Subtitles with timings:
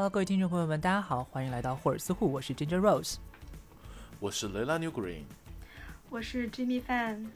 [0.00, 3.16] Hello，各位听众朋友们，大家好，欢迎来到霍尔斯户，我是 Ginger Rose。
[4.18, 5.24] 我是 Layla New Green，
[6.08, 7.26] 我是 Jimmy Fan。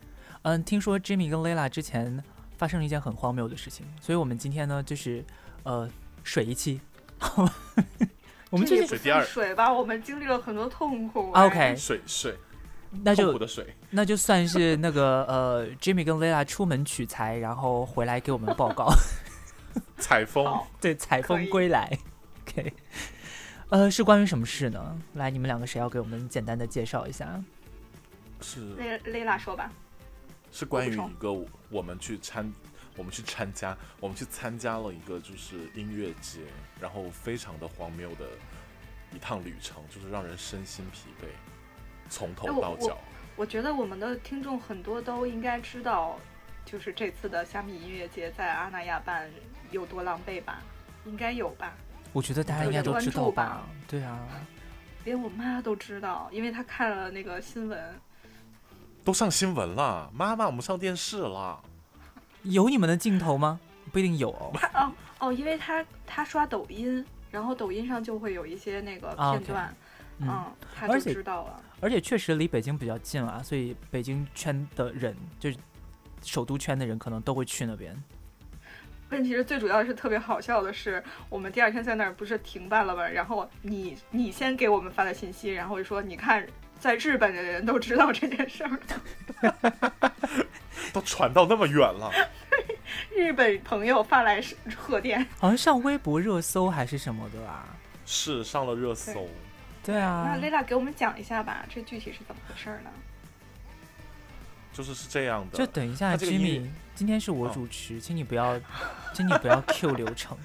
[0.41, 2.25] 嗯，听说 Jimmy 跟 Layla 之前
[2.57, 5.23] 发生了一件很荒谬的事情，所以我们今天呢，就是
[5.65, 5.87] 呃
[6.23, 6.81] 水一期。
[8.49, 12.35] 我们这也不最近水第二水吧，我们经历了很多痛苦、哎 OK，水水，
[13.03, 18.91] 那就苦的水，那就算是那个 呃 Jimmy 跟 Layla 出门取材，然后回来给我们报告。
[20.01, 21.99] 采风对，采风归来。
[23.75, 24.97] 呃，是关于什么事呢？
[25.15, 27.43] 来，你们两个谁要给我们简单的介绍一下？
[28.41, 29.69] 是雷雷拉说吧，
[30.53, 32.49] 是关于我一个我我们去参
[32.97, 36.43] 我们去参加我们去参加了一个就是音乐节，
[36.81, 38.25] 然后非常的荒谬的
[39.13, 41.27] 一趟旅程，就是让人身心疲惫，
[42.09, 42.99] 从头哎我我到脚。
[43.35, 46.17] 我觉得我们的听众很多都应该知道，
[46.65, 49.29] 就是这次的虾米音乐节在阿那亚办
[49.73, 50.63] 有多狼狈吧？
[51.07, 51.75] 应该有吧？
[52.15, 53.63] 我觉得大家应该都知道吧吧？
[53.87, 54.19] 对啊，
[55.05, 57.79] 连我妈都知道，因为她看了那个新闻。
[59.05, 61.61] 都上新闻了，妈妈，我们上电视了。
[62.45, 63.61] 有你们的镜头吗？
[63.93, 64.53] 不一定有 哦。
[64.73, 69.77] 哦哦，因为她她刷抖音，然后抖音上就会有一些那个片段，
[70.21, 71.63] 嗯，嗯，她就知道了。
[71.81, 75.59] 而且确实离北京比较近啊，所以北京圈的人，就是
[76.23, 77.95] 首都圈的人，可能都会去那边。
[79.11, 83.07] 问题是最主要的是特别好笑的是，我们第二天在那儿不是停办了吗？
[83.07, 86.47] 然后你你先给我们发的信息，然后就说你看，
[86.81, 88.81] 在日本的人都知道这件事儿，
[90.93, 92.11] 都传到那么远了，
[93.15, 94.43] 日本朋友发来
[94.77, 95.25] 贺电。
[95.39, 97.69] 好像上微博热搜还是什么的啊？
[98.07, 99.29] 是上了热搜。
[99.85, 102.91] 对啊那，Lila 给我们讲一下吧，这具体是怎么回事儿呢？
[104.73, 108.59] 就是是这样的，就等一下，Jimmy，今天是我哦主持，请你不要，
[109.13, 110.39] 请你不要 Q 流程。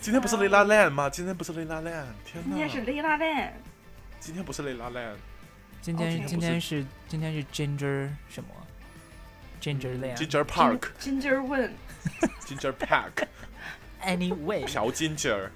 [0.00, 1.10] 今天不是 Layla Land 吗？
[1.10, 2.50] 今天不是 Layla Land，天哪！
[2.50, 3.62] 今天是雷拉链，
[4.18, 5.16] 今天不是 Layla Land，
[5.82, 8.48] 今天今天是今天是 Ginger 什么
[9.60, 10.16] ？Ginger Land。
[10.16, 15.50] Ginger Park，Ginger Win，Ginger Pack，Anyway，朴 Ginger，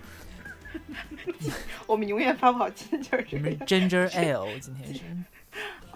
[1.86, 3.88] 我们永远发不好 Ginger 我们这个。
[3.88, 5.00] Ginger Ale 今天是。
[5.06, 5.24] 嗯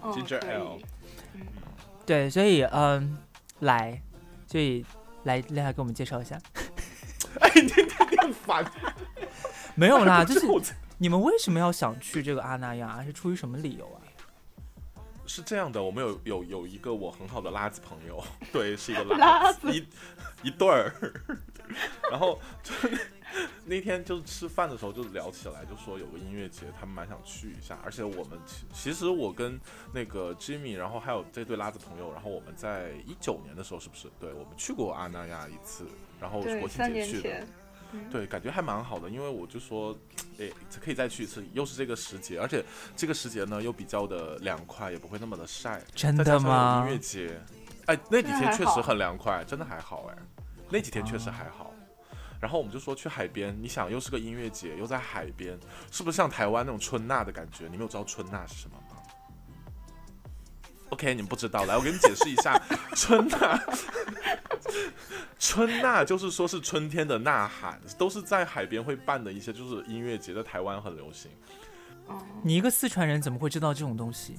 [0.01, 0.81] Ginger 可以 Ale
[2.05, 3.19] 对，所以嗯，
[3.59, 4.01] 来，
[4.47, 4.85] 所以
[5.23, 6.39] 来，来来给我们介绍一下。
[7.41, 7.67] 哎，你你
[8.11, 8.65] 你很烦，
[9.75, 10.47] 没有啦， 就是
[10.97, 13.03] 你们为什么要想去这个阿那亚？
[13.03, 14.01] 是出于什么理由啊？
[15.25, 19.87] 是这样的，我们有有有一个我很好的拉子朋友，对，是一个拉拉子，一
[20.41, 20.91] 一对儿，
[22.09, 22.73] 然后就
[23.65, 29.59] 那 那天就是吃饭的时候就聊起来，就说有个音乐节，他们蛮想去一下，而且我们其其实我跟
[29.93, 34.07] 那个 Jimmy，然后还有这对拉子朋友，然后我们在一九年的时候是不是？
[34.19, 35.85] 对，我们去过阿那亚一次，
[36.19, 37.47] 然后对，国庆节去的年前。，
[37.91, 39.97] 嗯对，感觉还蛮好的，因为我就说，
[40.37, 42.63] 诶，可以再去一次，又是这个时节，而且
[42.95, 45.81] 这个时节呢又比较的凉快，也不会那么的晒。
[45.95, 46.93] 真的吗音？
[46.93, 47.41] 乐节，
[47.87, 50.17] 哎，那几天确实很凉快，真的还好哎，
[50.69, 51.73] 那几天确实还好。
[52.39, 55.59] 然后我们就说去海边，你想又是个音乐节，又在海边，
[55.91, 57.65] 是不是像台湾那种春娜的感觉？
[57.65, 58.97] 你们有知道春娜是什么吗
[60.89, 62.59] ？OK，你们不知道，来我给你解释一下，
[62.95, 63.61] 春娜，
[65.37, 71.29] 春娜就是说是春天的呐喊，都是在海边会办的一些就是音乐节，在台湾很流行。
[72.07, 74.35] 哦，你一个四川人怎么会知道这种东西？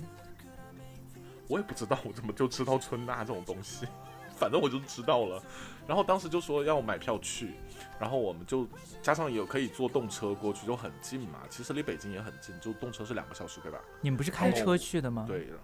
[1.47, 3.87] 我也不知道我怎么就知道春娜这种东西，
[4.37, 5.43] 反正我就知道了。
[5.91, 7.51] 然后当时就说要买票去，
[7.99, 8.65] 然后我们就
[9.03, 11.41] 加上有可以坐动车过去，就很近嘛。
[11.51, 13.81] 其实离北京也很近，就动车是两个小时，对吧？
[14.01, 15.25] 你们不是开车去的吗？
[15.27, 15.55] 对的。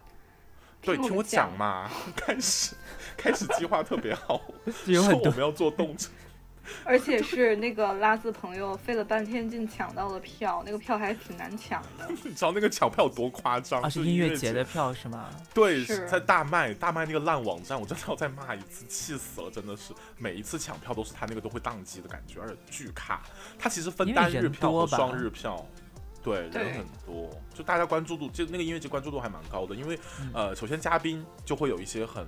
[0.82, 2.74] 对，听我讲讲嘛， 开始
[3.16, 4.42] 开始计划特别好，
[4.86, 6.10] 有很多说我们要坐动车，
[6.84, 12.06] 而且是那个拉字朋友费了半天劲抢到了票，那个票还挺难抢的。
[12.24, 13.82] 你知道那个抢票有多夸张？
[13.82, 15.28] 啊，是音乐节的票是吗？
[15.54, 23.22] 对，是在大麦大麦那个烂网站，我真的要再骂一次，气死了，真的是每一次抢票都是他那个都会宕机的感觉，而且巨卡。
[23.58, 25.66] 他其实分单日票吧和双日票，
[26.22, 32.26] 对，对人很多，就大家关注度，就那个音乐节关注度还蛮高的，因为、嗯呃，首先嘉宾就会有一些很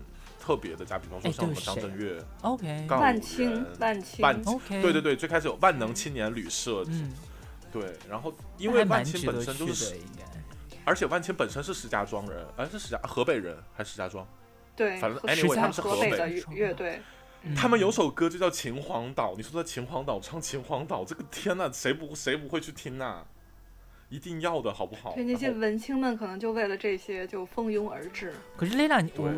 [0.49, 7.13] 特别的嘉宾，比方说哎像我们张震岳、OK 万青人，万青，万 OK，对对对，最开始有万能青年旅社，嗯，
[7.71, 9.95] 对，然后因为万青本身就是。
[10.87, 14.27] 而且万青本身是石家庄人，哎，是石家河北人还是石家庄？
[14.75, 17.03] 对，反正 anyway，他们是河北河北的乐乐队，
[17.43, 17.55] 嗯。
[17.55, 23.23] 他们有首歌就叫《秦皇岛》，你说在秦皇岛唱秦皇岛，这个天呐，谁不谁不会去听呐、
[24.09, 25.15] 一定要的好不好？
[25.15, 28.33] 对那些文青们可能就为了这些就蜂拥而至。
[28.57, 29.31] 可是 Layla，你我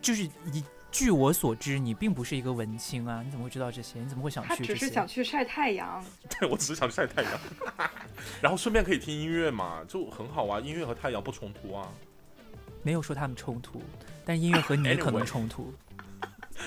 [0.00, 0.62] 就是一
[0.92, 3.98] 据我所知，你并不是一个文青啊，你怎么会知道这些？
[3.98, 4.88] 你怎么会想他只是？
[4.88, 6.04] 想去晒太阳。
[6.38, 7.40] 对我只是想晒太阳，
[8.40, 10.60] 然后顺便可以听音乐嘛，就很好啊。
[10.60, 11.88] 音乐和太阳不冲突啊，
[12.84, 13.82] 没有说他们冲突，
[14.24, 15.74] 但音乐和你可能冲突。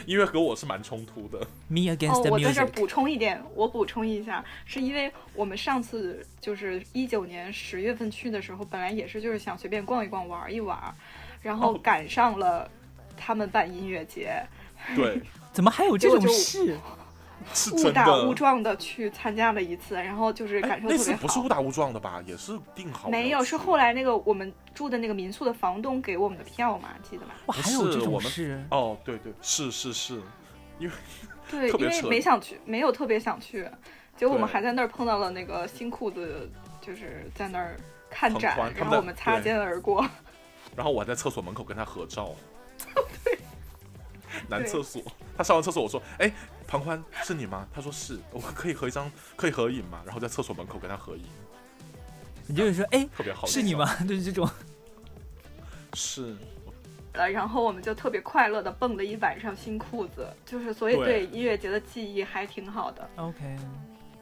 [0.05, 1.39] 音乐和我是蛮冲突的。
[1.67, 2.67] Me 哦 against，the 我在这儿。
[2.67, 10.77] 补充一点，我补充一下，是因为我们上次就是一九年十月份去的时候，本来也是就是想随便逛一逛、玩一玩，
[11.41, 12.69] 然后哦赶上了
[13.15, 14.41] 他们办音乐节，
[14.95, 16.77] 对， 怎么还有这种就就事？
[17.53, 18.33] 是误打误。
[18.33, 21.47] 撞的去参加了一次，然后就是哎感，受特别那次不是误。
[21.47, 22.21] 打误撞的吧？
[22.25, 27.31] 也是定好没有，是后来那个我们住的那个民宿的房东给我们的票嘛，记得吗？
[27.47, 28.63] 哇，还有这是我们种事？
[28.71, 30.21] 哦，对对，是是是，
[30.79, 30.93] 因为
[31.49, 33.67] 对， 因为没想去，没有特别想去，
[34.15, 36.49] 结果我们还在那儿碰到了那个新裤子，
[36.81, 37.75] 就是在那儿
[38.09, 40.05] 看展然后我们擦肩而过。
[40.75, 42.35] 然后我还在厕所门口跟他合照。
[43.23, 43.37] 对
[44.47, 45.01] 男厕所，
[45.35, 46.31] 他上完厕所，我说：“哎，
[46.67, 51.23] 庞宽是你吗？”他说：“是，我可以合一张，可以合影吗？”然后在厕所门口跟他合影，
[52.45, 53.47] 你就是说，哎，特别好。
[53.47, 53.73] 是你？
[53.73, 53.85] 吗？
[54.05, 54.47] 就是这种。
[55.93, 56.35] 是，
[57.13, 63.09] 呃，然后我们就特别快乐的蹦了一晚上新裤子，就是所以对对音乐节的记忆还挺好的。
[63.15, 63.37] OK，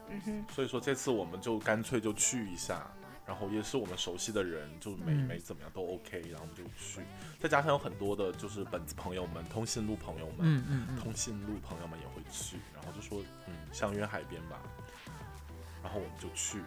[0.08, 2.90] 嗯哼，所以说这次我们就干脆就去一下，
[3.26, 7.00] 然后也是我们熟悉的人，就没、嗯没怎么样都 OK，然后我们就去，
[7.40, 10.96] 再加上有很多的就是本子朋友们、通信录朋友们，嗯嗯嗯。
[10.96, 14.60] 通信录朋友们也会去，然后就说嗯相约海边吧，
[15.82, 16.62] 然后我们就去，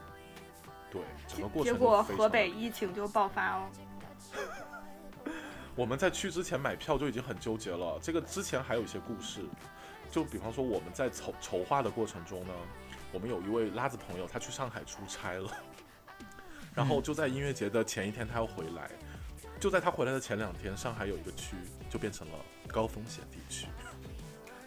[0.92, 3.70] 对，整个过程结果河北疫情就爆发哦。
[5.76, 7.98] 我们在去之前买票就已经很纠结了。
[8.02, 9.46] 这个之前还有一些故事，
[10.12, 12.54] 就比方说我们在筹筹划的过程中呢，
[13.14, 15.50] 我们有一位拉子朋友，他去上海出差了，
[16.74, 18.90] 然后就在音乐节的前一天他要回来，
[19.60, 21.56] 就在他回来的前两天，上海有一个区
[21.90, 22.34] 就变成了
[22.68, 23.68] 高风险地区。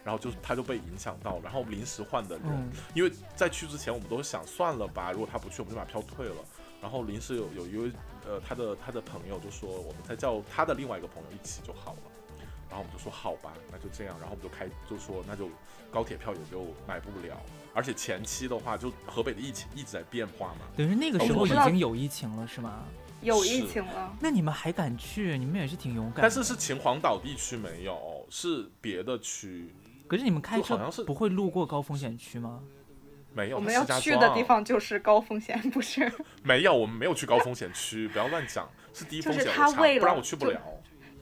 [0.05, 6.35] 然后就他就被影响到，然后临时换的人，嗯因为在去之前我们都想算了吧，如果他不去，我们就把票退了。
[6.81, 7.89] 然后临时有有一位
[8.27, 11.99] 呃他的他的朋友就说，我们再叫他的另外一个朋友一起就好了。
[12.73, 14.17] 然后我们就说好吧，那就这样。
[14.19, 15.47] 然后我们就开就说那就
[15.91, 17.39] 高铁票也就买不了，
[17.71, 20.65] 而且前期的话就河北的疫情一直在变化嘛。
[20.75, 22.83] 等于那个时候已经有疫情了，是吗？
[23.21, 25.37] 有疫情了，那你们还敢去？
[25.37, 26.23] 你们也是挺勇敢。
[26.23, 29.71] 但是是秦皇岛地区没有，是别的区
[30.07, 32.59] 可是你们开车好像是不会路过高风险区吗？
[33.33, 33.57] 没有。
[33.57, 36.11] 我们要去的地方就是高风险，不是？
[36.41, 40.59] 没有，我们没有去高风险区，不要乱讲，是低风就是险我查他为了不然我去不了。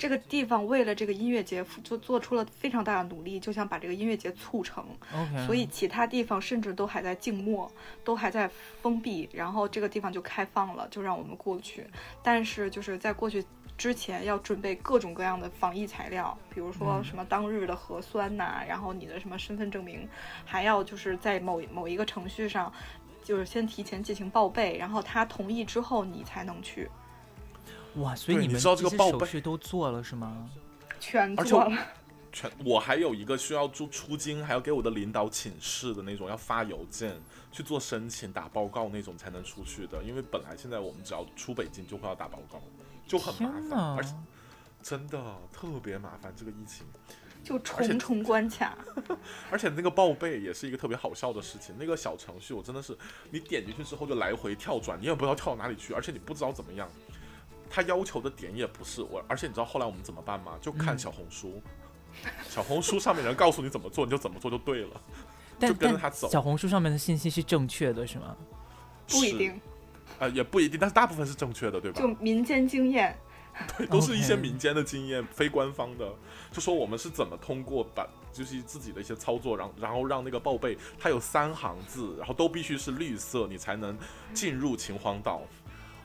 [0.01, 4.83] 这个地方为了这个音乐节就做出了非常大的努力，就想把这个音乐节促成。
[5.13, 7.71] OK，所以其他地方甚至都还在静默，
[8.03, 8.49] 都还在
[8.81, 11.85] 封闭，然后这个地方就开放了，就让我们过去。
[12.23, 13.45] 但是就是在过去
[13.77, 20.09] 之前要准备各种各样的防疫材料，比如说嗯什么当日的核酸呐、然后你的什么身份证明，
[20.43, 22.73] 还要就是在某某一个程序上。
[23.23, 26.89] 就是先提前进行报备，然后他同意之后你才能去，
[27.95, 30.49] 哇，所以你们知道这个报备都做了是吗？
[30.99, 31.77] 全而且我做了。
[32.31, 37.13] 全我还有一个需要出出京，还要给我的领导请示的那种，要发邮件
[37.51, 40.01] 去做申请、打报告那种才能出去的。
[40.01, 42.61] 因为本来现在我们只要出北京就会要打报告，
[43.05, 44.03] 就很麻烦，而！
[44.03, 44.15] 且
[44.81, 45.21] 真的
[45.51, 46.33] 特别麻烦。
[46.35, 46.87] 这个疫情，
[47.43, 48.77] 就重重关卡，
[49.51, 51.75] 而且那个报备也是一个特别好笑的事情。
[51.77, 52.97] 那个小程序我真的是，
[53.29, 56.89] 你点进去之后就来回跳转，你也不知道跳到哪里去，而且你不知道怎么样。
[57.71, 60.53] 他要求的点也不是我，而且你知道后来我们怎么办吗？
[60.61, 61.61] 就看嗯小红书，
[62.49, 65.01] 小红书上面人告诉你怎么做，你就怎么做就对了。
[65.59, 68.35] 就跟着他走小红书上面的信息是正确的，是吗？
[69.07, 69.61] 不一定，
[70.17, 72.07] 呃，也不一定，但是大部分是正确的，对吧就？
[72.15, 73.15] 民间经验。
[73.77, 76.09] 对，都是一些民间的经验，非官方的，
[76.51, 83.95] 就说我们是怎么通过把就是自己的一些操作，然后然后让那个报备它有三行字，然后都必须是绿色，你才能
[84.33, 85.41] 进入秦皇岛。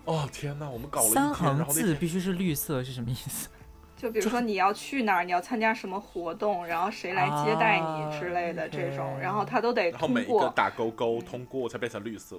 [0.06, 3.48] 哦天哪，我们搞了三行字必须是绿色是什么意思？
[3.96, 10.48] 就比如说你要去哪儿，你要参加什么活动，然后谁来接待你之类的这种，啊然后他都得然后通每一个过。
[10.50, 12.36] 打勾勾通过才变成绿色。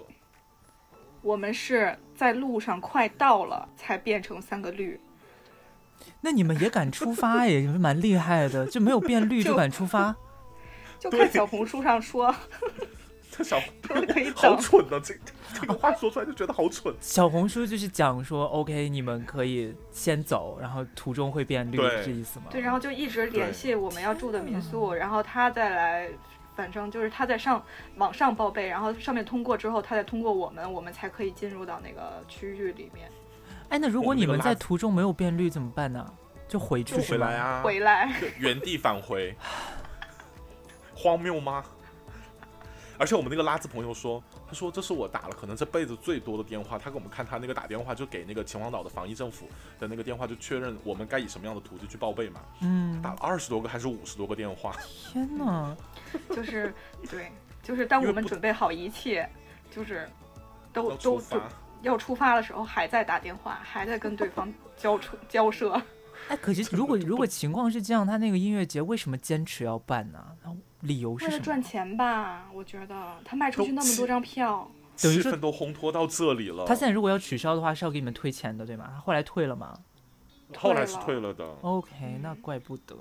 [1.21, 4.99] 我们是在路上快到了才变成三个绿，
[6.21, 10.15] 那你们也敢出发耶， 也是蛮厉害的，就没有变绿就就敢出发。
[10.99, 12.33] 就对看小红书上说
[13.37, 14.59] 这 小说可以 好等。
[14.59, 15.01] 蠢啊！
[15.03, 15.13] 这
[15.59, 16.93] 这个话说出来就觉得好蠢。
[16.99, 22.45] 小红书就是讲说，OK，你们可以先走，然后途中会变绿，是这意思吗？
[22.49, 26.09] 对，然后就一直联系我们要住的民宿，然后他再来，
[26.55, 27.63] 反正就是他在上
[27.95, 33.09] 网上报备，然后上面通过之后，他再通过我们，我们才可以进入到那个区域里面。
[33.69, 36.05] 哎，那如果你们在途中没有变绿怎么办呢？
[36.47, 37.27] 就回去是吗？
[37.27, 39.35] 回来啊，回来，原地返回，
[40.95, 41.63] 荒谬吗？
[42.97, 49.47] 而且我们那个拉子朋友说，他说这是我打了可能这辈子最多的电话，他给我们看他那个打电话，就给那个秦皇岛的防疫政府
[49.79, 52.41] 的那个电话，就确认我们该以什么样的途径去报备嘛。
[52.61, 54.75] 嗯，打了二十多个还是五十多个电话，
[55.11, 55.75] 天哪！
[56.35, 56.73] 就是
[57.09, 59.29] 对，就是当我们准备好一切，
[59.69, 60.09] 就是
[60.73, 61.41] 都都准。
[61.83, 65.79] 要出发的时候，还在打电话，还在跟对方交出交涉。
[66.27, 70.19] 哎，可是如果如果情况是这样，他那个音乐节为什么坚持要办呢？
[70.81, 71.39] 他理由是为了？
[71.39, 74.69] 赚钱吧，我觉得他卖出去那么多张票，
[75.01, 76.65] 等于说都烘托到这里了。
[76.65, 78.87] 他现在如果要取消的话，是要给你们退钱的，对吗？
[78.93, 79.77] 他后来退了吗
[80.55, 82.95] 后来是退退了的，？OK，那怪不得。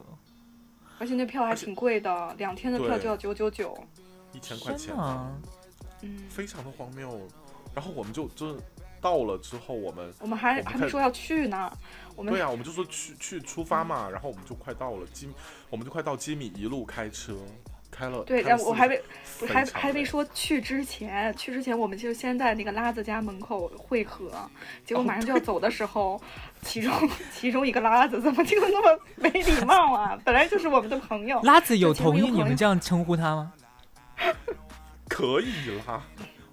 [0.99, 3.77] 而且那票还挺贵的，两天的票就要九九九。
[4.33, 4.95] 一千块钱，
[6.03, 7.21] 嗯，非常的荒谬。
[7.73, 8.61] 然后我们就就是
[9.07, 11.71] 到了之后，我们我们还我们还没说要去呢，
[12.17, 15.29] 我们对啊，我们就说去去出发嘛，然后我们就快到了基，
[15.71, 17.37] 我们就快到基米，一路开车
[17.89, 18.25] 开了。
[18.25, 19.01] 对，我还没
[19.43, 24.29] 我还还没说去之前，去之前我们就先在那个拉子家门口汇合，
[24.85, 26.21] 结果哦马上就要走的时候，
[26.63, 26.93] 其中
[27.33, 30.19] 其中一个拉子怎么就那么没礼貌啊？
[30.25, 33.53] 本来就是我们的朋友，拉子有同意你们这样称呼他吗？
[35.09, 36.03] 可以啦，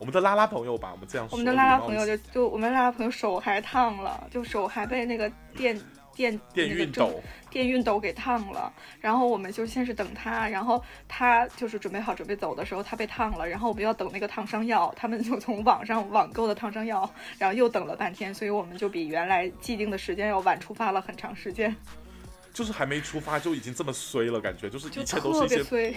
[0.03, 1.31] 我们的拉拉朋友吧，我们这样说。
[1.31, 5.79] 我们的拉拉朋友就就我们拉拉朋友手还烫了，就手还被那个电
[6.13, 8.69] 电电那个蒸熨斗，电熨斗给烫了，
[8.99, 21.73] 然后我们就先是等他，然后他就是准备好准备走的时候，他被烫了，然后我们要等那个烫伤药，他们就从网上网购的烫伤药，然后又等了半天，所以我们就比原来既定的时间要晚出发了很长时间，
[22.53, 25.95] 就是还没出发就已经这么衰了，感觉就是就一切都特是一些别衰。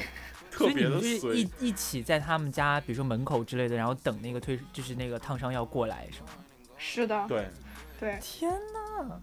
[0.51, 1.51] 特别的所以你们就是一。
[1.69, 6.29] 一起在他们家，比如说门口之类的，然后等那个退，就是那个烫伤药过来，是吗？
[6.77, 7.49] 是的，对，
[7.99, 9.21] 对天哪！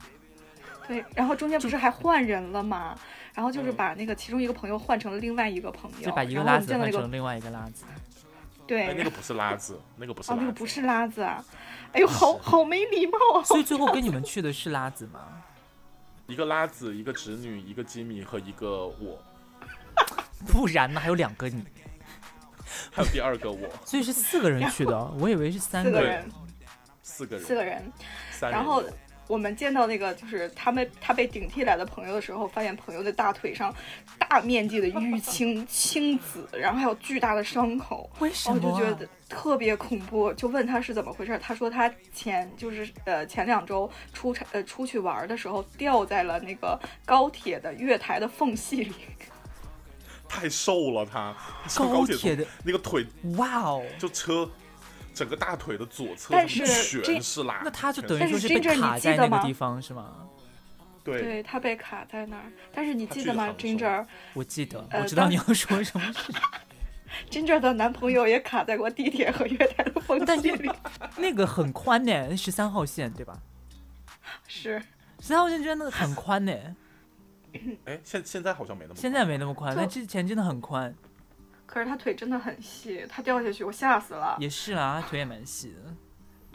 [0.88, 2.98] 对，然后中间不是还换人了吗？
[3.34, 7.86] 然后就是嗯把那个其中一个朋友换成了另外一个朋友，就把一个拉子换成另外一个拉子。
[8.68, 11.44] 对，哎，那个不是拉子，那个不是哦，拉子，那个不是拉子啊！
[11.92, 13.44] 哎呦，好 好没礼貌啊！
[13.44, 15.44] 所以最后跟你们 去的是拉子吗？
[16.28, 19.22] 一个拉子，一个侄女，一个吉米和一个我，
[20.48, 21.00] 不然呢？
[21.00, 21.64] 还有两个你，
[22.92, 26.30] 还有第二个我，所以是四个人去的哦，我以为是三个人。
[27.06, 27.94] 四个人，四个人，
[28.32, 28.52] 四个人。
[28.52, 28.84] 然后
[29.28, 33.74] 我们见到那个就是他们他被顶替来的朋友的时候，发现朋友的大腿上
[34.18, 38.60] 大面积的淤青青紫，然后还有巨大的伤口，为什么、啊？
[38.64, 48.94] 我就觉得特别恐怖，就问他是怎么回事，他说他前就是呃前两周出差呃出去玩的时候掉在了那个高铁的月台的缝隙里，
[50.34, 53.06] 太瘦了他， 他上高铁铁的，那个腿
[53.38, 53.86] 哇哦！
[54.00, 54.50] 就车。
[55.14, 56.66] 整个大腿的左侧但是
[57.04, 60.12] 全是拉，那他就等于说是被卡在那个地方是吗？
[61.04, 62.52] 对对他被卡在那儿。
[62.74, 64.04] 但是你记得吗，Ginger？
[64.34, 66.34] 我记得，呃我知道你要说什么事。
[67.30, 70.68] Ginger 的男朋友也卡在过地铁和月台的缝但隙里，
[71.18, 73.38] 那个很宽呢，十三号线对吧？
[74.48, 74.80] 是
[75.20, 76.52] 十三号线真的很宽呢，
[77.86, 80.94] 哎，现现在好像没那么现在没那么宽，就但之前真的很宽。
[81.66, 84.38] 可是他腿真的很细，他掉下去我吓死了。
[84.40, 85.96] 也是啦，他腿也蛮细的。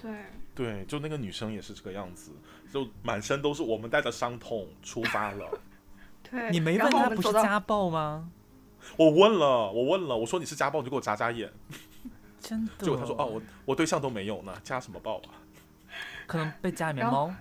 [0.00, 0.24] 对，
[0.54, 2.30] 对，就那个女生也是这个样子，
[2.72, 5.58] 就满身都是我们带着伤痛出发了。
[6.30, 8.30] 对，你没问他不是家暴吗？
[8.96, 11.50] 我问了，我问了，我说你是家暴，你就给我眨眨眼。
[12.40, 12.72] 真的？
[12.78, 15.34] 结果他说哦，我我对象都没有呢，家什么暴啊？
[16.28, 17.34] 可能被家里面猫。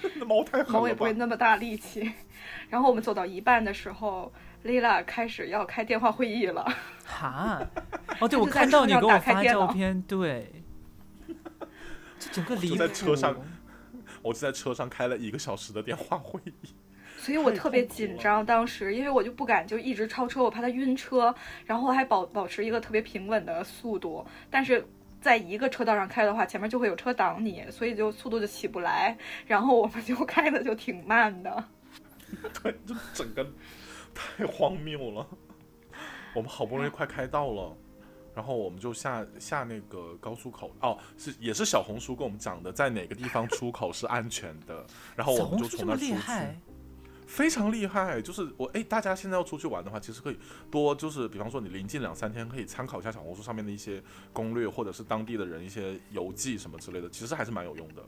[0.16, 1.12] 那猫太狠了吧猫也不会？
[1.12, 2.12] 那么大力气。
[2.68, 4.32] 然后我们走到一半的时候
[4.64, 6.66] ，Lila 开始要开电话会议了。
[7.04, 7.60] 哈？
[8.20, 10.50] 哦，对，我看到你给我发照片，对。
[12.18, 13.36] 这整个离就在车上
[14.22, 16.54] 我就在车上开了一个小时的电话会议。
[17.18, 21.34] 所以我特别紧张，当时因为我就不敢就一直超车，我怕他晕车，
[21.66, 24.86] 然后还保保持一个特别平稳的速度，但是。
[25.22, 31.64] 在一个车道上开的话，前面就会有车挡你，所以就速度就起不来，然后我们就开的就挺慢的。
[32.62, 33.46] 对，就整个
[34.12, 35.26] 太荒谬了。
[36.34, 37.76] 我们好不容易快开到了，
[38.34, 46.71] 然后我们就下下那个高速口，哦，是也是小红书跟我们讲的，在哪个地方出口是安全的，然后我们就红书这么从那出去。
[47.32, 50.36] 非常厉害，就是我哎，大家现在要出去玩的话，其实可以
[50.70, 54.02] 多就是，比方说你临近两三天，可以参考一下小红书上面的一些
[54.34, 58.04] 攻略，或者是当地的人一些游记什么之类的，其实还是蛮有用的。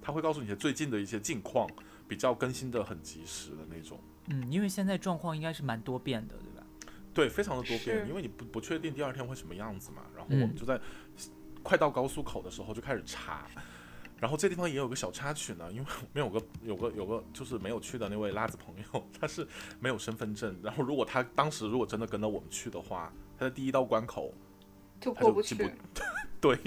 [0.00, 1.68] 他会告诉你一些最近的一些近况，
[2.06, 3.98] 比较更新的很及时的那种。
[4.28, 6.64] 嗯，因为现在状况应该是蛮多变的，对吧？
[7.12, 10.02] 对，非常的多变，因为你不不确定第二天会什么样子嘛。
[10.14, 10.80] 然后嗯我们就在
[11.64, 13.48] 快到高速口的时候就开始查，
[14.20, 19.46] 然后这地方也有个小插曲呢，因为我们有个有个有个就是没有去的那位辣子朋友， 他是
[19.80, 20.54] 没有身份证。
[20.62, 24.32] 然后如果他当时如果真的跟着我们去的话，他的第一道关口
[25.00, 25.56] 就过不去。
[26.40, 26.58] 对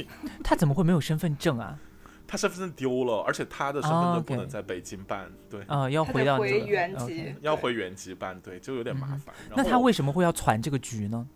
[0.43, 1.79] 他怎么会没有身份证啊？
[2.25, 9.35] 他身份证丢了，而且他的身份哦证不能在北京办，对，啊、要回回到那个原籍，对要回原籍办，对，就有点麻烦。
[9.55, 11.27] 那他为什么会要传这个局呢？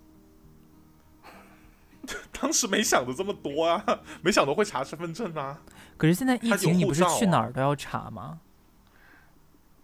[2.39, 3.83] 当时没想的这么多啊，
[4.23, 5.61] 没想到会查身份证啊。
[5.97, 8.39] 可是现在疫情，你不是去哪儿都要查吗？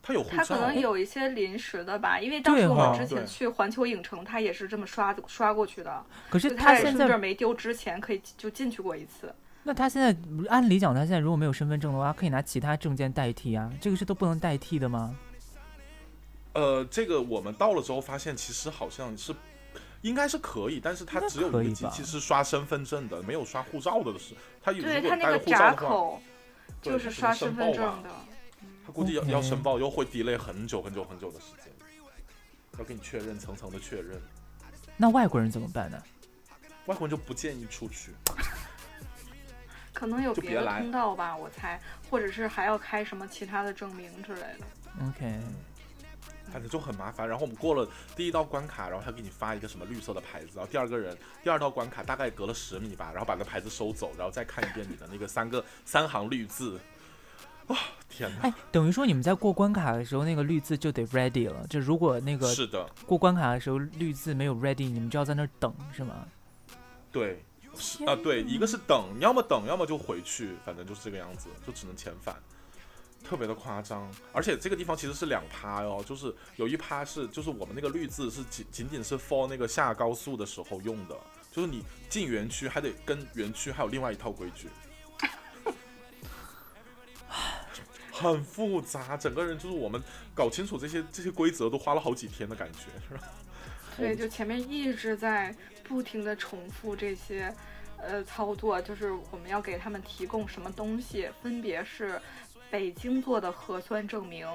[0.02, 6.06] 他有护照，他可能有一些临时的吧，因为当时我们之前去环球影城，他也是这么刷刷过去的。
[6.30, 9.34] 可是他现在也身份证没丢之前，可以就进去过一次。
[9.64, 10.14] 那他现在
[10.50, 15.16] 按理讲，他现在如果没有身份证的话，可以拿其他证件代替啊，这个是都不能代替的吗？
[16.52, 19.34] 呃，这个我们到了之后发现，其实好像是
[20.04, 24.36] 应该是可以，但是它只有一个机器是刷身份证的，没有刷护照的是。
[24.62, 26.22] 他有对如果带了他那个闸护照的话，口
[26.82, 28.10] 就是刷身份证的。
[28.86, 31.72] 他估计要要申报，又会 delay 很久很久很久的时间，
[32.78, 34.22] 要给你确认，层层的确认。
[34.98, 36.04] 那外国人怎么办呢？
[36.86, 38.12] 外国人就不建议出去。
[39.94, 41.80] 可能有别的通道吧，我猜，
[42.10, 45.08] 或者是还要开什么其他的证明之类的。
[45.08, 45.40] OK，
[46.54, 47.28] 反正就很麻烦。
[47.28, 56.80] 然后我们过了第一道关卡，然后他给你发一个什么绿色的牌子，然后第二个人第二道关卡大概隔了十米吧，然后把那牌子收走，然后再看一遍你的那个三个 三行绿字。
[57.68, 57.78] 哇、
[58.10, 58.42] 天哪！
[58.42, 61.66] 哎，等于说你们在过关卡的时候，那个绿字就得 ready 了。
[61.68, 66.28] 就如果那个是的，过关卡的时候绿字没有 ready，你们就要在那儿等，是吗？
[67.10, 67.42] 对，
[67.78, 72.36] 是啊，对，一个是等，要么等，要么就回去，反正就是这个样子，就只能遣返。
[73.24, 81.18] 特别的夸张，而且这个地方其实是两趴哦，就是有一趴是就是我们那个绿字是仅仅仅是 for 那个下高速的时候用的，
[81.52, 84.68] 就是你进园区还得跟园区还有另外一套规矩，
[88.12, 90.02] 很复杂，整个人就是我们
[90.36, 93.24] 搞清楚这些这些规则都花了好几天的感觉，是吧？
[93.98, 97.54] 对，就前面一直在不停的重复这些，
[97.98, 102.20] 呃，操作，就是我们要给他们提供什么东西，分别是
[102.74, 104.48] 北京做的核酸证明，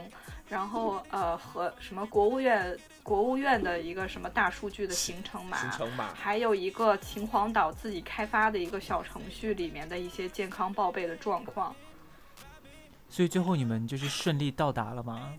[0.48, 11.72] 然后呃和什么国务院国务院的一个什么大数据的行程码，行程码，还有一个秦皇岛自己开发的一个小程序里面的一些健康报备的状况。
[13.08, 15.32] 所以最后你们就是顺利到达了吗？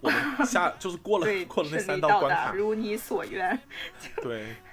[0.00, 3.60] 我们下就是过了对，过了那三顺利到道关卡，达如你所愿。
[4.22, 4.56] 对，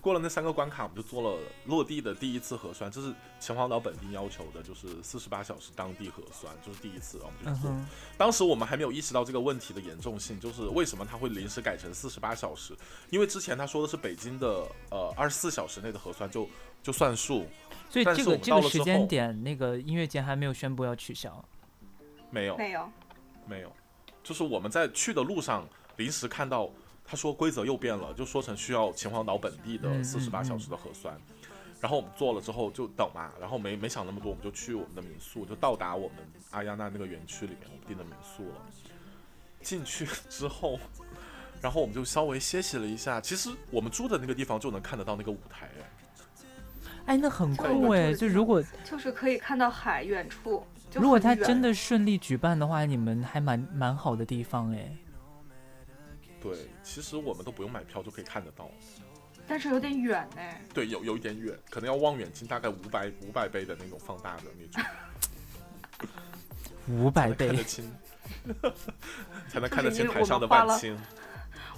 [0.00, 7.70] 过了那三个关卡，我们就做了落地的第一次核酸，这是秦皇岛本地要求的，就是四十八小时当地核酸，就是第一次，然后我们就做。
[7.70, 7.86] 嗯，
[8.16, 12.74] 当时我们还没有意识到这个问题的严重性，就是为什么他会临时改成四十八小时？
[13.10, 16.48] 因为之前他说的是北京的呃二十四小时内的核酸就
[16.82, 17.46] 就算数，
[17.88, 21.44] 所以这个这个时间点，那个音乐节还没有宣布要取消。
[22.30, 22.90] 没有没有，
[23.46, 23.72] 没有，
[24.22, 26.70] 就是我们在去的路上临时看到
[27.10, 31.12] 他说规则又变了，就说成需要秦皇岛本地的嗯四十八嗯小时的核酸。
[31.80, 36.18] 然后我们做了之后就等嘛，然后没没想那么多，我们就去我们的民宿，就到达我们
[36.50, 38.62] 阿亚纳那个园区里面我们订的民宿了。
[39.60, 40.78] 进去之后，
[41.60, 43.20] 然后我们就稍微歇息了一下。
[43.20, 45.84] 其实我们住的那个地方就能看得到那个舞台，哎，
[47.06, 48.14] 哎，那很酷哎！
[48.14, 50.62] 就如果就是可以看到海远处。
[50.88, 54.96] 就如果他真的顺利举办的话，你们还蛮蛮好的地方哎。
[56.40, 58.70] 对，其实我们都不用买票就可以看得到。
[59.46, 60.42] 但是有点远呢。
[60.72, 66.10] 对，有有一点远，可能要望远镜大概五百五百倍的那种放大的那种。
[66.88, 67.92] 五百才能看得倍，清，
[69.48, 70.98] 才能看得清台上的我们花了万青。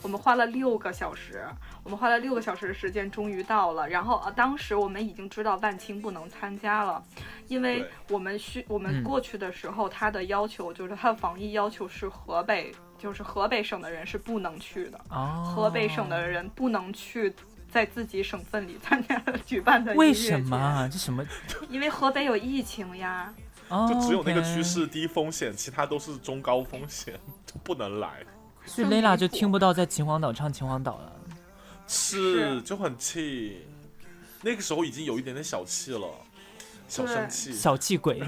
[0.02, 1.46] 我们花了六个小时，
[1.84, 3.88] 我们花了六个小时的时间，终于到了。
[3.88, 7.02] 然后啊，当时我们已经知道万青不能参加了，
[7.46, 17.34] 因为我们需我们嗯过去的时候，他的要求就是他的防疫要求是河北，就是河北省的人是不能去的，哦，河北省的人不能去。
[17.72, 20.54] 在自己省份里参加 举办的音为乐节什么？
[20.54, 20.86] 啊？
[20.86, 21.24] 这什么？
[21.70, 23.32] 因为河北有疫情呀。
[23.70, 28.10] 哦，就只有那个区是低风险，其他都是中高风险， 就不能来。
[28.66, 31.12] 所以很 Layla 就听不到在秦皇岛唱秦皇岛了。
[31.88, 33.66] 是，就很气。
[34.42, 36.06] 那个时候已经有一点点小气了，
[36.88, 38.22] 小生气，小气鬼，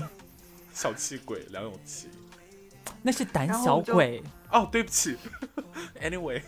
[0.72, 2.08] 小气鬼梁咏琪。
[3.02, 4.22] 那是胆小鬼。
[4.54, 5.16] 哦，对不起。
[6.00, 6.40] anyway，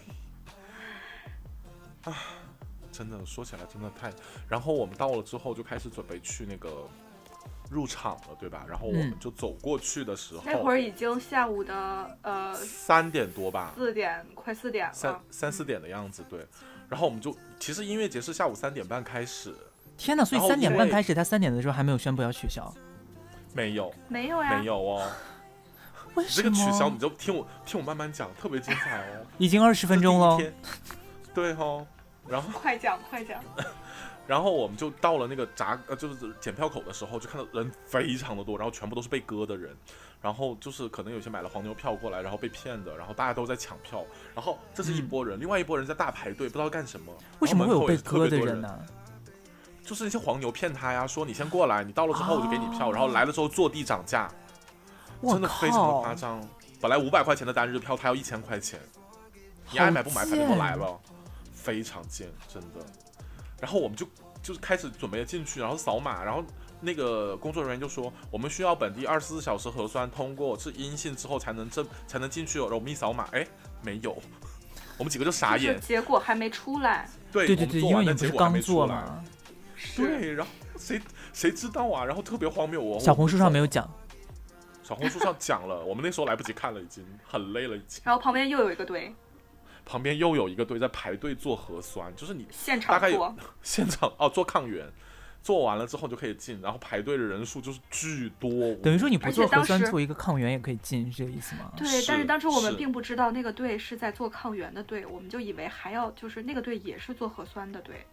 [2.05, 2.17] 啊，
[2.93, 4.13] 真的说起来真的太……
[4.49, 6.89] 然后我们到了之后就开始准备去那个
[7.69, 8.65] 入场了，对吧？
[8.69, 15.21] 然后我们嗯就走过去的时候，那会儿已经下午的呃三点多吧，四点，快四点三了。
[15.31, 16.47] 三三四点的样子，对。
[16.89, 19.53] 然后我们就其实音乐节是下午三点半开始，
[19.99, 20.25] 天哪！
[20.25, 22.73] 所以三点半开始，他三点的时候还没有宣布要取消，
[23.53, 25.11] 没有没有呀，没有哦，
[26.17, 26.43] 为什么？
[26.43, 29.27] 这个取消你就听我听我慢慢讲，特别精彩哦。
[29.39, 30.39] 已经二十分钟了
[31.33, 31.87] 对哦，
[32.27, 33.41] 然后快讲快讲。
[34.27, 39.73] 然后我们就到了那个闸呃就是检票口的时候，就看到人非常的多，然后全部都是被割的人，
[40.21, 47.13] 然后就是可能有些买了黄牛票过来，然后被骗的，然后大家都在抢票，然后这是一波人，另外一波人在大排队，不知道干什么。
[47.17, 48.47] 嗯为什么会有被割也是特别多人？
[48.47, 48.87] 的人呢？
[49.85, 54.46] 就是那些黄牛骗他呀，说你先过来，你到了之后我就给你票，然后来了之后坐地涨价，我
[55.23, 56.41] 真的非常的夸张。
[56.81, 58.79] 本来五百块钱的单日票，他要一千块钱，
[59.73, 60.99] 你爱买不买，反正都来了，
[61.55, 62.85] 非常贱，真的。
[63.61, 64.07] 然后我们就
[64.43, 66.45] 就是开始准备进去，然后扫码，然后
[66.81, 72.63] 那个工作人员就说我们需要本地二十四小时核酸通过是阴性之后才能证才能进去哦。
[72.63, 73.47] 然后我们一扫码，哎，
[73.83, 74.17] 没有，
[74.99, 75.81] 我们几个就傻眼。
[75.81, 78.99] 结果还没出来，对对对对，我们做完因为你不是但结果还没刚做出来。
[79.01, 79.25] 嘛，
[79.97, 81.01] 对，然后谁
[81.33, 82.05] 谁知道啊？
[82.05, 83.59] 然后特别荒谬，我小红书上没。
[83.59, 83.91] 有讲，
[84.87, 88.01] 小红书上讲了，我们那时候来不及看了，已经很累了，已经。
[88.05, 89.13] 然后旁边又有一个队，
[89.85, 94.87] 旁边又有一个队在排队做核酸，就是你现大概有场做， 现场哦做抗原，
[95.43, 98.49] 做完了之后就可以进，然后排队的人数就是巨多。
[98.77, 101.73] 等于说你不做核酸做一个抗原也可以进，是这个意思吗？
[101.77, 108.07] 对，但是当时我们并不知道那个队是在做抗原的队，我们就以为还要就是那个队也是做核酸的队。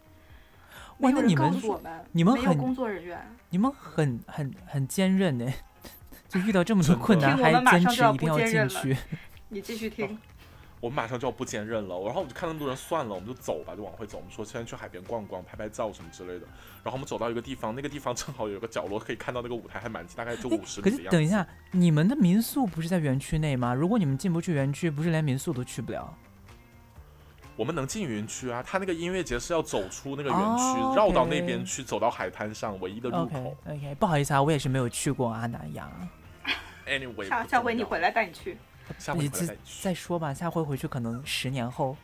[0.98, 5.46] 哇，没有人告那你们诉我们，你们很没有工作人员，你们很很很坚韧呢，
[6.34, 8.96] 就遇到这么多困难还坚持一定要进去。
[9.48, 10.18] 你继续听。
[10.80, 14.18] 我们马上就要不坚韧了，然后我就看那么多人，算了，我们就走吧，就往回走。
[14.18, 16.46] 我们说先去海边逛逛、拍拍照什么之类的。
[16.82, 21.16] 然后我们走到一个地方，那个地方正好有个角落可以看到那个舞台，还蛮大概就五十可米的样子。
[21.16, 23.72] 是等一下，你们的民宿不是在园区内吗？
[23.72, 26.14] 如果你们进不去园区，不是连民宿都去不了？
[27.56, 33.56] 我们能进园区啊，他那个音乐节是要走出那个园区，哦绕到那边去，走到海滩上唯一的入口。
[33.66, 35.88] OK，不好意思啊，我也是没有去过阿南亚。
[36.86, 38.58] Anyway，下下回你回，来带你去。
[38.98, 39.56] 下回你再。
[39.80, 41.96] 再说吧，下回回去可能十年后。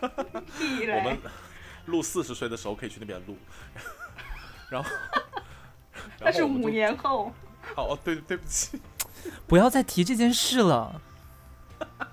[0.00, 1.18] 我们
[1.86, 3.36] 录四十岁的时候可以去那边录，
[4.68, 4.90] 然后，
[6.20, 7.32] 那是五年后。
[7.74, 8.80] 哦哦，对对不起，
[9.46, 11.00] 不要再提这件事了。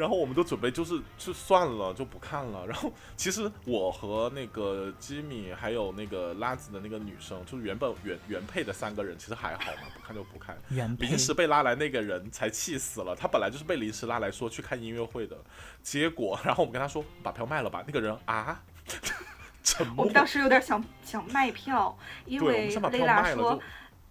[0.00, 2.66] 然后我们就准备就是就算了就不看了。
[2.66, 10.56] 然后其实我和那个吉米还有那个拉子的那个女生，就是原本原原配的三个人，其实还好嘛，不看就不看。
[10.70, 15.36] 原配临时被拉来那个人才气死了，他本来就是被临时拉来说去看音乐会的，
[15.82, 18.62] 结果然后我们跟他说把票卖了吧，那个人啊
[19.96, 20.12] 我们。
[20.12, 23.62] 当时有点想想卖票，因为先把票蕾拉说就，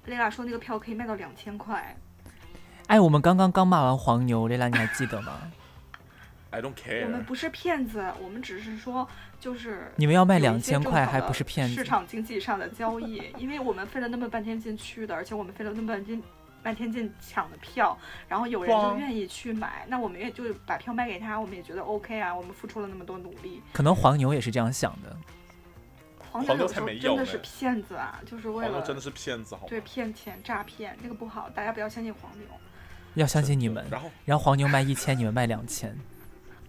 [0.06, 1.98] 蕾拉说那个票可以卖到两千块。
[2.88, 5.52] 哎，我们刚刚刚骂完黄牛，雷拉你还记得吗？
[6.52, 7.04] I don't 我们 care。
[7.06, 9.08] 我们不是骗子，我们只是说
[9.40, 11.76] 就是你们要卖两千块，还不是骗子？
[11.76, 16.22] 市场经济上的交易，因为我们费了那么半天劲去的，而且我们费了那么半天
[16.64, 23.62] 半天劲抢的票，然后有人就愿意去买，那我们也就把票卖给他，我们也觉得 OK 啊，我们付出了那么多努力。
[23.72, 25.16] 可能黄牛也是这样想的。
[26.32, 29.68] 黄黄牛牛有时候才没有真的是骗子啊，就是为了黄真的是骗子，好吗？
[29.70, 32.48] 对骗钱诈骗，这个不好，大家不要相信黄牛。
[33.16, 33.84] 要相信你们。
[33.90, 35.98] 然后，然后黄牛卖一千，你们卖两千。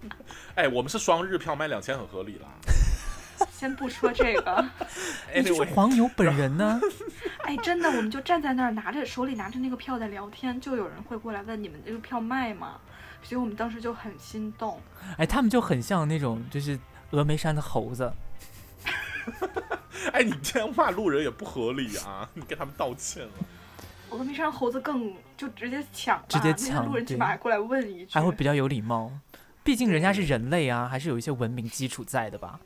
[0.55, 2.49] 哎，我们是双日票，卖两千很合理啦。
[3.53, 4.65] 先不说这个，
[5.35, 6.79] 你就是黄牛本人呢？
[7.45, 12.79] 哎，真的，我们就站在那儿拿着手里拿着那个票在聊天，就有人会过来问你们这个票卖吗？
[13.23, 14.81] 所以我们当时就很心动。
[15.17, 16.79] 哎，他们就很像那种就是
[17.13, 18.13] 峨眉山的猴子。
[20.13, 22.29] 哎，你这样骂路人也不合理啊！
[22.35, 23.33] 你跟他们道歉了。
[24.11, 29.13] 峨眉山猴子更就直接抢，直接抢路人起对码还过来问一句，还会比较有礼貌。
[29.62, 32.59] 毕竟人家是人类啊，还是有一些文明基础在的吧？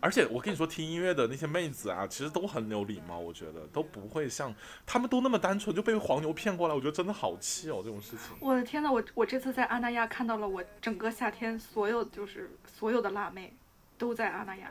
[0.00, 8.36] 而且我跟你说，听音乐的那些妹子啊，其实都很有礼貌，我觉得都不会像他们都那么单纯就被黄牛骗过来，我觉得真的好气哦，这种事情。
[8.38, 13.56] 我的天呐，我我这次在阿那亚看到了我整个夏天所有就是所有的辣妹
[13.96, 14.70] 都在阿那亚，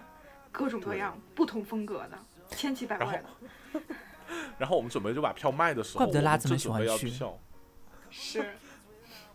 [0.51, 2.19] 各种各样不同风格的，
[2.51, 3.81] 千奇百怪的。
[4.59, 7.37] 然后我们准备就把票卖的时候，怪不得我们拉子们喜欢去票。
[8.11, 8.45] 是，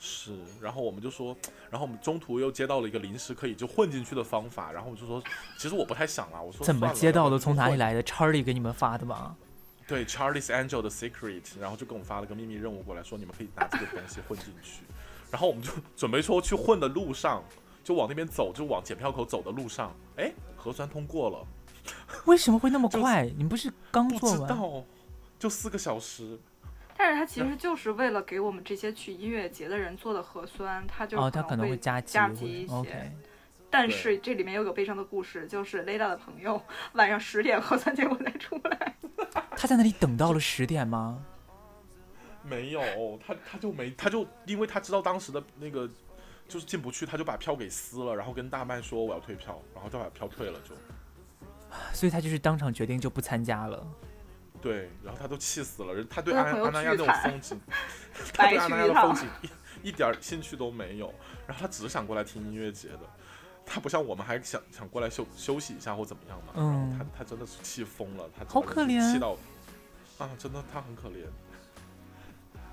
[0.02, 1.36] 是，然后我们就说，
[1.70, 5.22] 然后我们中途又接到了一个临时可以就混进去的方法，然后我就说，
[5.58, 7.38] 其实我不太想啊，我说怎么接到的？
[7.38, 9.36] 从哪里来的？Charlie 给你们发的吗？
[9.86, 14.84] 对，Charlie's Angel 的 Secret，然后就给我们发了个秘密任务过来，说你们可以拿这个东西混进去，
[15.30, 17.42] 然后我们就准备说去混的路上，
[17.84, 21.46] 就往那边走，就往检票口走的路上，哎，核酸通过了，
[22.24, 23.24] 为什么会那么快？
[23.36, 24.40] 你们不是刚做完？
[24.40, 24.84] 知道，
[25.38, 26.38] 就四个小时，
[27.02, 33.10] 但是他其实就是为了给我们这些去音乐节的人做的核酸，他就哦，他可能会会加急加急一些。
[33.70, 38.94] 但是这里面有个悲伤的故事，就是雷达的朋友 晚上十点核酸结果才出来。
[39.56, 41.24] 他在那里等到了十点吗？
[42.42, 45.88] 没有，他他就没，他就因为他知道当时的那个
[46.46, 50.74] 就是进不去，他就把票给撕了，然后跟大麦说我要退票，然后再把票退了就。
[51.94, 53.86] 所以他就是当场决定就不参加了。
[54.60, 57.60] 对，然后他都气死了，人他对他朋友安安那亚那种风景，
[58.34, 59.28] 他对白安那亚的风 景
[59.82, 61.12] 一一点兴趣都没有，
[61.46, 63.00] 然后他只是想过来听音乐节的，
[63.64, 69.36] 他不像我们还想想过来休休息一下或怎么样嘛，然后嗯他他真的是气疯了，他好可怜是气到
[70.18, 71.24] 啊，真的他很可怜。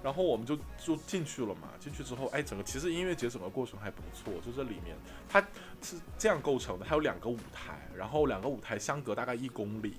[0.04, 4.96] 然后我们就就进去了嘛，进去之后，哎，整个其实音乐节整个过程还不错，就这里面
[5.28, 5.42] 它
[5.82, 9.98] 是这样构成的，它有两个舞台，然后两个舞台相隔大概一公里，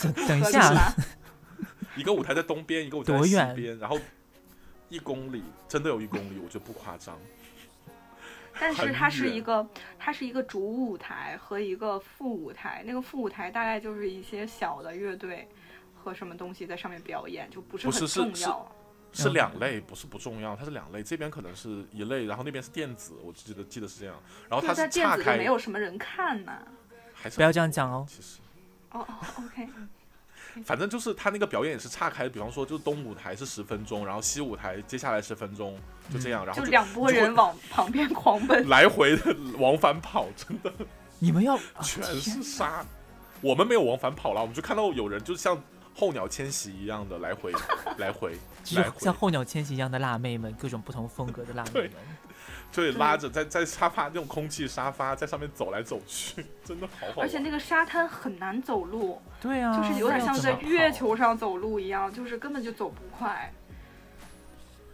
[0.00, 0.94] 等 等一下，吧
[1.96, 3.98] 一个舞台在东边，一个舞台在西多远边，然后
[4.88, 7.18] 一公里，真的有一公里，我觉得不夸张。
[8.58, 9.66] 但是它是一个，
[9.98, 12.84] 它是一个主舞台和一个副舞台。
[12.86, 15.48] 那个副舞台大概就是一些小的乐队
[15.94, 18.72] 和什么东西在上面表演，就不是不很是是是重要。
[19.12, 21.02] 是嗯两类，不是不重要，它是两类。
[21.02, 24.14] 这边可能是一类，然后那边是电子，我记得记得是这样。
[24.48, 26.52] 然后，它在电子就是岔开，没有什么人看呢。
[27.12, 28.04] 还是不要这样讲哦。
[28.08, 28.40] 其实
[28.94, 29.68] 哦哦，OK，
[30.64, 35.78] 反正就是他那个表演也是岔开，比方说就东舞台是十分钟，然后西舞台接下来十分钟，
[36.12, 38.66] 就这样，然后就就两拨人往旁边狂奔。
[38.70, 40.72] 来回的往返跑，真的
[41.18, 42.84] 你们要、啊全是沙。
[43.40, 45.60] 我们没有往返跑了，我们就看到有人就像
[45.94, 51.92] 候鸟迁徙一样的来回来回来回就像，候鸟迁徙一样的辣妹们，各种不同风格的辣妹们。
[52.74, 57.18] 对，拉着在 在沙发那种空气沙发在上面走来走去， 真的好好玩。
[57.20, 63.52] 而且那个沙滩很难走路，对啊，就是有点像在月球上走路一样，就是根本就走不快。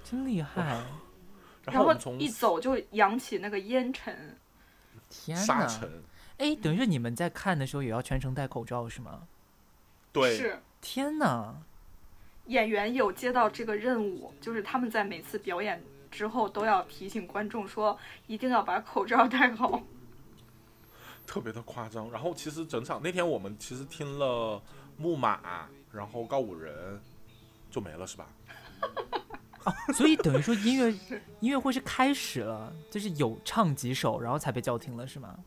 [0.05, 0.63] 真厉害！
[1.65, 4.37] 然然后一走就扬起那个烟尘。
[5.09, 5.89] 沙尘，
[6.39, 9.23] 哎，等于说你们在看的时候也要全程戴口罩是吗？
[10.13, 11.55] 对，是天哪！
[12.47, 19.83] 演员有接到这个任务，就是他们在每次表演之后都要提醒观众说，一定要把口罩戴好。
[21.27, 22.11] 特别的夸张。
[22.11, 24.61] 然后其实整场那天我们其实听了
[24.97, 27.01] 木马，然后告五人
[27.71, 28.27] 就没了是吧？
[29.95, 30.91] 所以等于说音乐
[31.41, 35.39] 音乐会是开始了，就是有唱几首，然后才被叫停了是吗？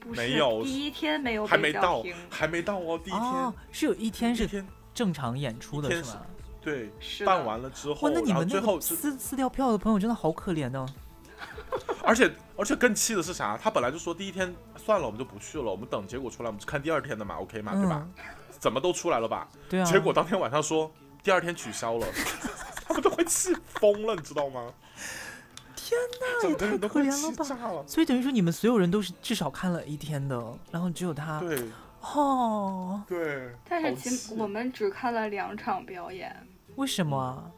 [0.00, 6.26] 不是没有第一天没有还没到，还没到哦，第一天，哦，是有一天是正常演出的是吗？
[6.60, 6.90] 对，
[7.24, 10.86] 办完了之后，哇，那你们那个最后，撕撕掉票的朋友真的好可怜呢。
[12.02, 13.56] 而且而且更气的是啥？
[13.56, 18.06] 他本来就说第一天算了，我们就不去了，我们等结果出来，我们看第二天的嘛，OK 嘛，对吧？
[18.58, 19.48] 怎么都出来了吧？
[19.68, 19.84] 对啊。
[19.84, 20.90] 结果当天晚上说
[21.22, 22.06] 第二天取消了，
[22.86, 24.72] 他们都会气疯了，你知道吗？
[25.76, 27.44] 天哪，整也太个人都可怜了吧！
[27.44, 27.84] 气炸了。
[27.86, 31.70] 所以等于说你们所有人都是至少看了一天的，然后只有他对
[32.00, 36.34] 哦，对，但是其我们只看了两场表演，
[36.80, 37.52] 为什么啊？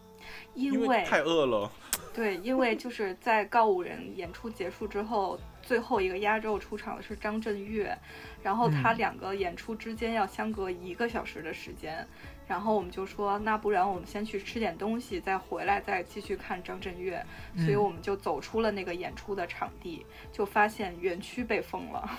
[0.55, 1.71] 因因为太饿了，
[2.13, 7.97] 对，因为就是在告五人演出结束之后，最后一个压轴出场的是张震岳，
[8.43, 12.07] 然后他嗯两个演出之间要相隔一个小时的时间，
[12.49, 17.25] 然后我们就说，那不然我们先去吃点东西，再回来再继续看张震岳，
[17.57, 22.11] 所以嗯我们就走出了那个演出的场地，就发现园区被封了。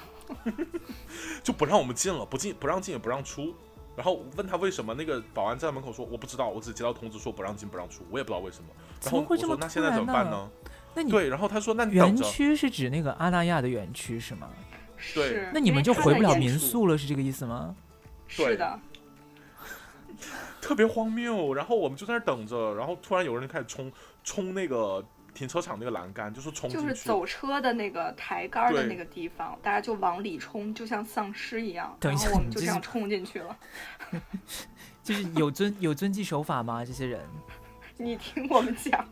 [1.44, 3.54] 就不让我们进了，不进不让进也不让出。
[3.96, 8.70] 然后问他为什么，那个保安站在门口说我不知道，我只接到通知说不让进不让出，我也不知道为什么。
[9.04, 10.50] 然后我怎么会这么说那现在怎么办呢？
[10.96, 12.16] 那你对，然后他说那你园。
[12.18, 14.50] 区是指那个阿那亚的园区是吗？
[15.14, 16.34] 对，那你们就回不了。
[16.36, 17.76] 民宿了，是这个意思吗？
[18.28, 18.80] 是的，
[20.62, 21.54] 特别荒谬。
[21.54, 23.92] 然后我们就在那等着，然后突然有人开始冲
[24.24, 25.04] 冲那个
[25.34, 26.70] 停车场那个栏杆，就是冲。
[26.70, 31.96] 就是走车的那个抬杆的那个地方，大家就往里冲，就像丧尸一样。
[32.00, 33.58] 等一然后我们就这样冲进去了。
[35.04, 36.86] 就是有遵有遵纪守法吗？
[36.86, 37.20] 这些人？
[37.98, 39.06] 你听我们讲，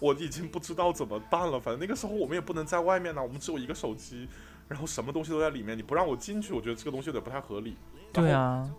[0.00, 1.58] 我已经不知道怎么办了。
[1.58, 4.28] 反正那个时候我们也不能在外面呢，我们只有一个手机，
[4.68, 7.76] 然后什么东西都在里面，你不让我进去，我觉得这个东西有点不太合理。
[8.12, 8.70] 对，啊，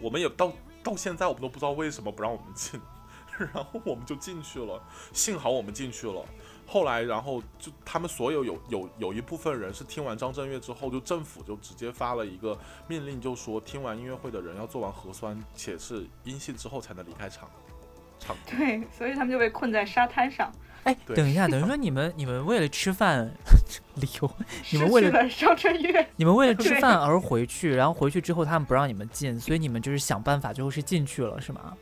[0.00, 2.80] 我们也到到现在我们都不知道为什么不让我们进，
[3.52, 4.80] 然后我们就进去了，
[5.12, 6.24] 幸好我们进去了。
[6.64, 17.50] 后来，然后就他们所有有有有一部分人是听完张震岳之后，就政府就直接发了一个命令，就说听完音乐会的人要做完核酸，且是阴性之后才能离开场
[18.18, 18.34] 场。
[18.46, 20.50] 对，所以他们就被困在沙滩上，
[20.84, 23.30] 哎，等一下，等于说你们你们为了吃饭，
[23.96, 24.30] 理由
[24.70, 26.08] 你们为了张震岳。
[26.16, 31.76] 你们为了吃饭而回去，然后回去之后他们不让你们进，所以你们就是想办法，最后是进去了，是吗？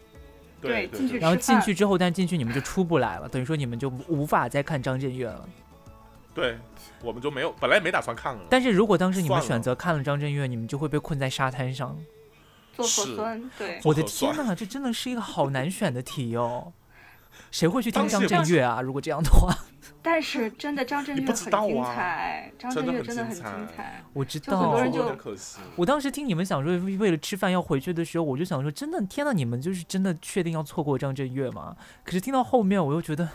[0.60, 5.48] 对对进去然后进去之后，但进去你们就出不来了，等于说你们就无法再看张震岳了。
[6.34, 6.56] 对，
[7.02, 8.40] 我们就没有，本来也没打算看了。
[8.48, 11.98] 但是如果当时你们选择看了张震岳，你们就会被困在沙滩上。
[12.76, 16.72] 做核是酸，对，我的天哪，这真的是一个好难选的题哦。
[17.50, 18.80] 谁会去听张震岳啊？
[18.80, 19.54] 如果这样的话，
[20.02, 24.04] 但是真的张震岳很精啊彩，张震岳真的很精彩精彩。
[24.12, 24.92] 我知就很多道人。
[24.92, 25.58] 就可惜。
[25.76, 31.76] 我当时听你们想说为为了吃饭要回去的时候，我就想说，真的，天呐，你们就是真的确定要错过张震岳吗？
[32.04, 33.28] 可是听到后面，我又觉得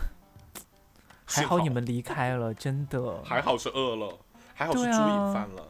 [1.24, 3.22] 还好你们离开了，真的。
[3.24, 4.18] 还好是饿了，
[4.54, 5.66] 还好是对猪瘾啊犯了。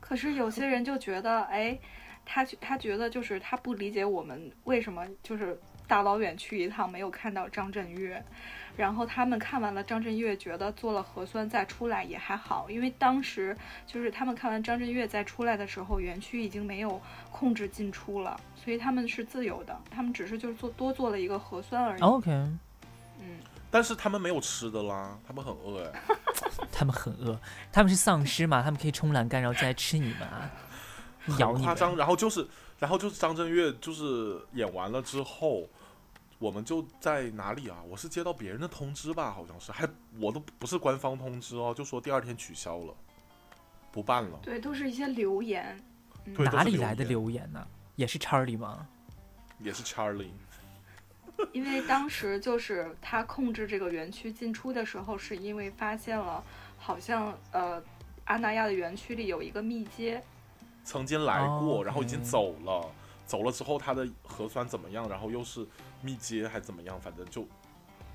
[0.00, 1.78] 可是有些人就觉得，哎，
[2.26, 5.58] 他他觉得就是他不理解我们为什么就是
[5.90, 8.24] 大老远去一趟没有看到张震岳，
[8.76, 13.56] 然后他们看完了张震岳，觉得做了核酸再出来也还好，因为当时
[13.88, 22.00] 就是他们看完张震岳再出来的时候，园区已经没有控制进出了，所以他们是自由的，他们只是就是做多做了一个核酸而已。
[22.00, 26.00] OK，嗯，但是他们没有吃的啦，他们很饿哎。
[26.72, 27.38] 他们很饿，
[27.72, 30.50] 他们是丧尸嘛，他们可以冲栏杆，然后再来吃你们啊，
[31.38, 31.58] 咬你们。
[31.58, 31.96] 很夸张。
[31.96, 32.46] 然后就是，
[32.78, 35.68] 然后就是张震岳就是演完了之后，
[36.40, 37.76] 我们就在哪里啊？
[37.86, 39.86] 我是接到别人的通知吧，好像是，还
[40.18, 42.94] 我都不是官方通知哦，就说第二天取消了，
[43.92, 44.40] 不办了。
[44.42, 45.78] 对，都是一些留言。
[46.24, 48.86] 嗯哪里来的留言呢、也是 Charlie 吗？
[49.58, 50.30] 也是 Charlie，
[51.52, 56.42] 因为当时就是他控制这个园区进出的时候，是因为发现了
[56.78, 57.82] 好像呃
[58.24, 60.22] 阿那亚的园区里有一个密接，
[60.84, 62.86] 曾经来过，哦然后已经走了，
[63.26, 65.06] 走了之后他的核酸怎么样？
[65.08, 65.66] 然后又是
[66.02, 67.00] 密接还怎么样？
[67.00, 67.46] 反正就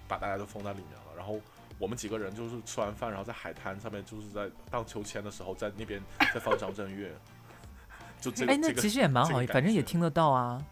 [0.08, 1.16] 把大家都封在里面了。
[1.18, 1.40] 然后
[1.78, 6.02] 我们几个人就是吃完饭，然后在海滩上面就是在荡秋千的时候，在那边
[6.34, 7.12] 在放张震岳，
[8.20, 10.64] 就这个哎，那其实也蛮好，这个反正也听得到啊。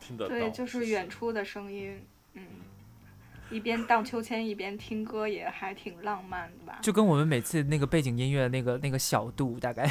[0.00, 2.44] 听得到，对，就是远处的声音，嗯，
[3.50, 6.78] 一边荡秋千一边听歌也还挺浪漫的吧？
[6.82, 9.88] 就跟我们每次那个背景音乐那个那个小度大概，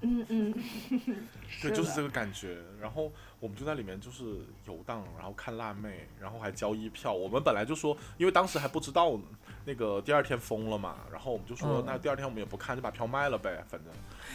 [0.00, 0.54] 嗯嗯
[1.62, 2.58] 对，就是这个感觉。
[2.80, 4.24] 然后我们就在里面就是
[4.66, 7.12] 游荡，然后看辣妹，然后还交易票。
[7.12, 9.18] 我们本来就说，因为当时还不知道
[9.64, 13.92] 那个第二天封了嘛，然后我们就说，嗯那第二天我们也不看，就把票卖了呗，反正。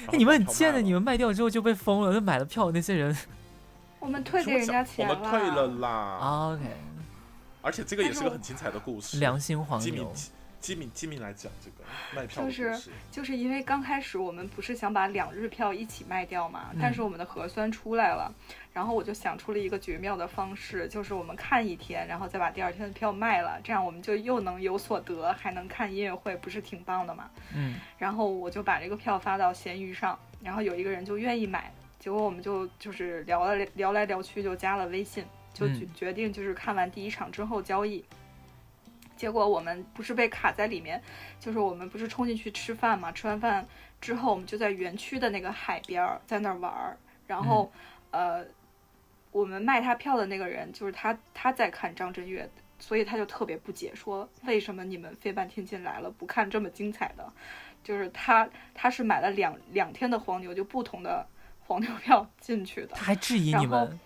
[0.08, 3.16] 哎，你们很贱的，你们卖掉之后就被封了，那买了票的那些人。
[4.00, 6.54] 我们退给人家钱我们退了啦。
[6.54, 6.64] OK，
[7.62, 9.18] 而且这个也是个很精彩的故事。
[9.18, 10.14] 良心黄牛。
[10.60, 11.84] 机敏机敏来讲这个
[12.16, 12.92] 卖票就是。
[13.12, 18.34] 就是因为刚开始我们不是想把两日票一起卖掉嘛，嗯但是我们的核酸出来了，
[18.74, 27.30] 然后我就想出了一个绝妙的方式，就是我们看一天，然后再把第二天的票卖了，这样我们就又能有所得，还能看音乐会，不是挺棒的嘛？
[27.56, 38.04] 嗯，然后我就把这个票发到闲鱼上，然后有一个人就愿意买，结果我们就就是聊了聊来聊去就加了微信，就决定就是看完第一场之后交易。
[39.20, 41.02] 结果我们不是被卡在里面，
[41.42, 43.68] 就是我们不是冲进去吃饭嘛，吃完饭
[44.00, 47.70] 之后我们就在园区的那个海边儿在那儿玩儿，然后、
[48.12, 48.46] 呃，
[49.34, 57.34] 我们卖他票的那个人就是他他在看张震岳，所以他就特别不解，说为什么你们费半天劲来了不看这么精彩的？
[57.84, 61.28] 就是他他是买了两两天的黄牛，就不同的
[61.60, 63.04] 黄牛票进去的他。
[63.04, 64.00] 还质疑你们，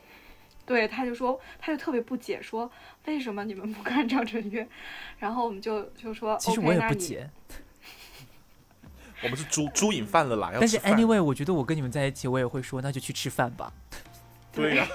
[0.66, 2.72] 对，他就说，他就特别不解，说
[3.06, 4.68] 为什么你们不看张震岳？
[5.20, 7.30] 然后我们就就说，其实 OK，我也不解。
[9.24, 13.72] 我们是猪猪瘾犯了啦，要但是 anyway，我觉得我跟你们在一起，我也会说，那就去吃饭吧。
[14.52, 14.86] 对呀、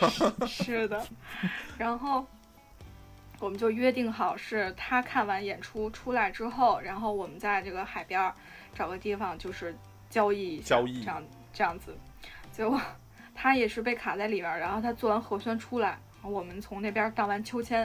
[0.46, 1.04] 是的，
[1.76, 2.24] 然后
[3.40, 8.34] 我们就约定好，是他看完演出出来之后，然后我们在这个海边儿
[8.74, 9.76] 找个地方，就是
[10.08, 11.96] 交易，交易这样这样子。
[12.52, 12.80] 结果
[13.40, 17.78] 他也是被卡在里边儿，然后他做完核酸出来，然后我们从那边儿荡完秋千，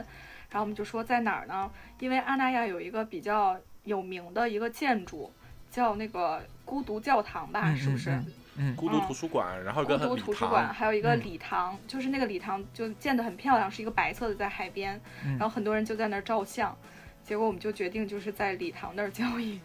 [0.49, 1.69] 然后我们就说在哪儿呢？
[1.99, 5.31] 因为阿那亚有一个比较有名的一个建筑，
[5.69, 8.09] 叫那个孤独教堂吧，嗯是不是？
[8.09, 16.75] 嗯嗯孤独图书馆，然后有孤独图书馆，还有一个嗯礼堂，就是那个礼堂就建得很漂亮，是一个白色的，在海边，嗯然后很多人就在那儿照相。
[17.23, 19.59] 结果我们就决定就是在礼堂那儿交易，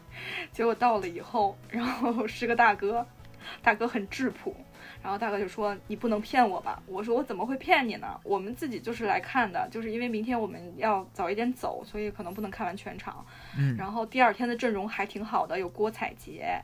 [0.53, 3.05] 结果到了以后，然后是个大哥，
[3.63, 4.55] 大哥很质朴，
[5.03, 8.19] 然后大哥就说：“你不能骗我吧？”我说：“我怎么会骗你呢？
[8.23, 13.25] 我们自己就是来看的，就是因为明天我们要早一点走，所以可能不能看完全场。
[13.57, 16.61] 嗯，然后第二天的阵容还挺好的，有郭采洁，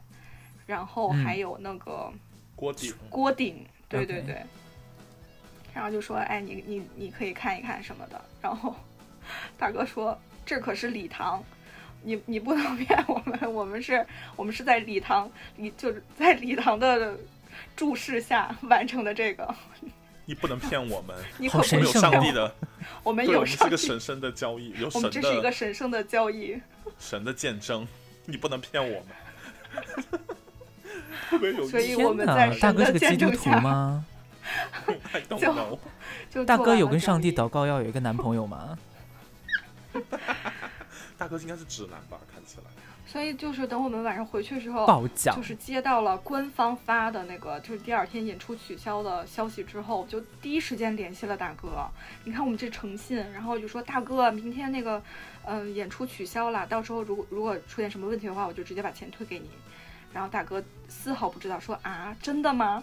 [0.66, 2.12] 然后嗯还有那个。
[2.57, 4.41] 郭顶，郭顶，对对对。
[5.75, 8.25] 然后就说，哎，你你你可以看一看什么的。
[8.41, 8.72] 然后
[9.59, 10.16] 大哥说，
[10.47, 11.43] 这可是礼堂，
[12.05, 14.07] 你你不能 骗我们，我们是，
[14.37, 17.18] 我们是在礼堂礼就是在礼堂的
[17.76, 19.55] 注视下完成的这个，
[20.24, 22.55] 你不能骗我们，好 你可不我们有上帝的，
[23.02, 26.61] 我们有上帝们是个，神圣的交易，有神的这是一个的神圣的交易。
[26.98, 27.86] 神的见证。
[28.26, 29.09] 你不能骗我们。
[31.28, 34.05] 特别有所以我们在哪，大神的哥是个基督见证下徒吗
[36.46, 38.78] 大哥有跟上帝祷告要有一个男朋友吗？
[41.18, 42.18] 大哥应该是直男吧？
[42.32, 42.64] 看起来。
[43.14, 51.86] 所以就是等我们晚上回去之后，爆奖就是接到了官方发的那个，就是第二天演出取消的消息之后，就第一时间联系了大哥。
[52.24, 55.00] 你看我们这诚信，然后就说大哥，明天那个，
[55.44, 59.48] 嗯、演出取消了，到时候如果如果出现什么问题的话，我就直接把钱退给你。
[60.12, 62.82] 然后大哥丝毫不知道，说啊，真的吗？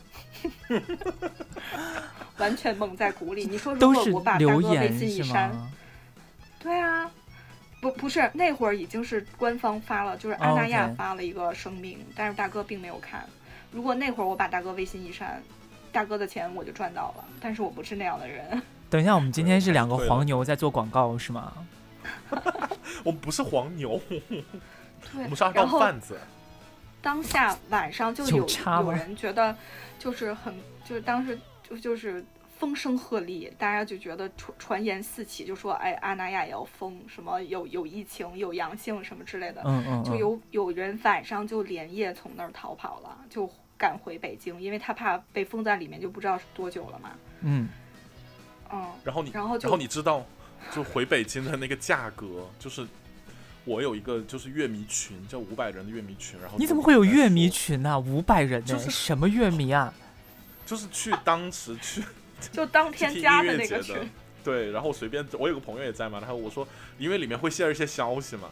[2.40, 3.44] 完全蒙在鼓里。
[3.44, 5.52] 你说如果我把大哥微信一删，
[6.58, 7.12] 对啊，
[7.82, 13.26] 不不是那会儿已经是官方发了，就是阿那亚发了一个声明但是大哥并没有看。
[13.72, 15.42] 如果那会儿我把大哥微信一删，
[15.92, 17.26] 大哥的钱我就赚到了。
[17.42, 21.52] 但是我不是那样的人， 等一下，我们今天是两个黄牛在做广告是吗？
[23.04, 24.02] 我们不是黄牛，我
[25.14, 26.18] 对们是二然后道贩子。
[27.02, 29.56] 当下晚上就有有有人觉得
[29.98, 30.54] 就是很
[30.86, 32.24] 就是当时就就是
[32.62, 39.64] 风声鹤唳，大家就觉得传传言四起，就说哎阿那亚也要封，什么有有疫情有阳性什么之类的。
[39.66, 43.50] 嗯嗯嗯，就有有人晚上就连夜从那儿逃跑了，就
[43.80, 47.10] 赶回北京，因为他怕被封在里面，就不知道是多久了嘛。
[47.40, 47.68] 嗯，
[48.72, 50.24] 嗯，然后你，然后然后你知道，
[50.72, 52.86] 就回北京的那个价格，就是
[53.66, 57.78] 我有一个就是乐迷群，叫五百人的乐迷群，然后你怎么会有乐迷群？
[57.78, 59.92] 群呢、五百人呢、就是什么乐迷啊？
[60.64, 62.04] 就是去当时去
[62.52, 63.96] 就当天加的的那个群，
[64.44, 66.68] 对，然后随便我有个朋友也在嘛，然后我说
[66.98, 68.50] 因为里面会 share 一些消息嘛，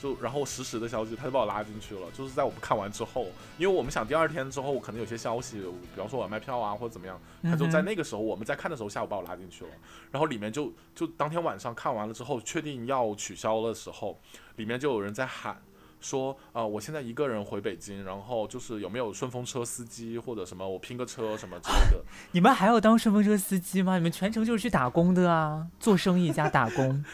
[0.00, 3.26] 就然后实时的消息，他就把我拉进去了，就是在我们看完之后，
[3.58, 9.70] 因为我们想第二天之后可能有些消息，比方说我要卖票啊或者怎么样，他就在那个时候我们在看的时候下午把我拉进去了，
[10.10, 14.20] 然后里面就就当天晚上看完了之后，确定要取消的时候，
[14.56, 15.60] 里面就有人在喊。
[16.02, 22.04] 说啊、呃我现在一个人回北京，然后就是有没有顺风车司机或者什么，我拼个车什么之类的。
[22.32, 23.96] 你们还要当顺风车司机吗？
[23.96, 27.04] 你们全程就是去打工的啊，做生意加打工。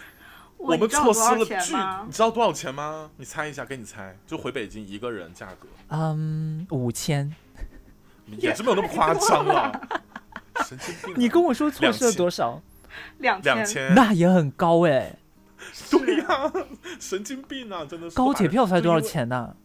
[0.57, 1.75] 我 我们错失了巨，
[2.07, 2.13] 你？
[2.13, 3.11] 知道多少钱吗？
[3.17, 7.33] 你猜一下，给你猜，就回北京一个人价格，嗯，五千。
[8.27, 9.73] 也是没有那么夸张了。
[10.67, 11.17] 神经病啊！
[11.17, 12.61] 你跟我说错失了多少？
[13.19, 15.17] 两两千，那也很高哎、
[15.91, 16.53] 对呀、
[17.01, 17.85] 神经病啊！
[17.85, 19.01] 真的是高铁票才多少？
[19.01, 19.57] 钱呢、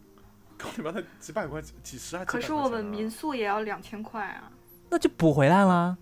[0.58, 4.52] 高铁票才几百块钱，几十还可是我们民宿也要两千块啊，
[4.90, 5.98] 那就补回来啦。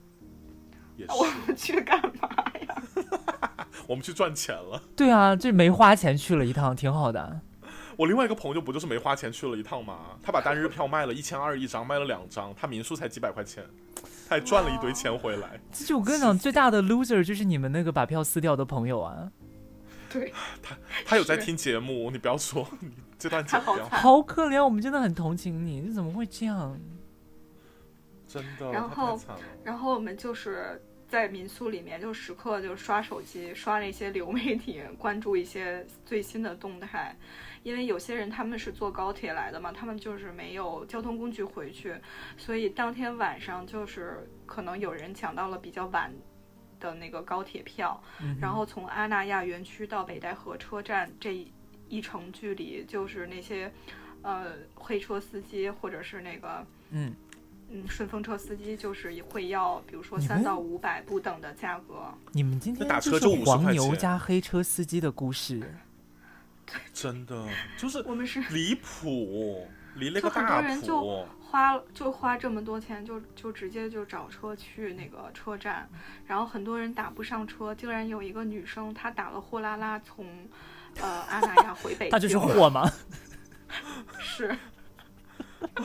[0.97, 2.29] 也是我，们去干嘛
[2.67, 2.83] 呀？
[3.87, 4.81] 我们去赚钱了。
[4.95, 7.41] 对啊，这没花钱去了一趟，挺好的。
[7.97, 9.99] 我另外一个朋友不就是没花钱去了一趟吗？
[10.23, 13.63] 他把单日票卖了一千二一张，卖了两张，他民宿才几百块钱，
[14.29, 15.59] 他还赚了一堆钱回来。
[15.71, 19.31] 其实我跟你讲，最大的 loser 就是你们那个把票撕掉的朋友啊，
[20.11, 23.99] 对， 他他有在听节目，你不要说， 你这段剪掉，好惨。
[24.01, 26.79] 好可怜，我们真的很同情你，你怎么会这样？
[28.27, 29.19] 真的，然后。
[29.63, 37.15] 然后我们就是在民宿里面，就时刻就刷手机，刷那些流媒体， 关注一些最新的动态。
[37.63, 41.93] 因为有些人他们是坐高铁来的嘛，他们就是没有交通工具回去，
[42.35, 46.11] 所以当天晚上就是可能有人抢到了比较晚
[46.81, 51.49] 的那个高铁票，嗯然后从阿那亚园区到北戴河车站这一
[51.87, 53.71] 一程距离，就是那些
[54.23, 57.13] 呃黑车司机或者是那个嗯，
[57.69, 62.13] 嗯顺风车司机，就是会要比如说三到五百不等的价格。
[62.31, 65.61] 你们今天打就车就是黄牛加黑车司机的故事，
[66.93, 71.27] 真的就是我们是离谱，离了就很多个大人就谱。
[71.51, 75.89] 花就花这么多钱，就就直接就找车去那个车站，
[76.25, 80.25] 然后很多人打不上车，竟然有一个女生她打了货拉拉从
[81.01, 82.89] 呃阿那亚回北京，她就是货吗？
[84.17, 84.57] 是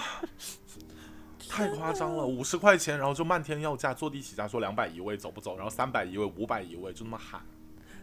[1.48, 7.40] 太夸张了，五十块钱，然后就漫天要价，坐地起价说两百一位走不走，然后三百一位、五百一位，就那么喊。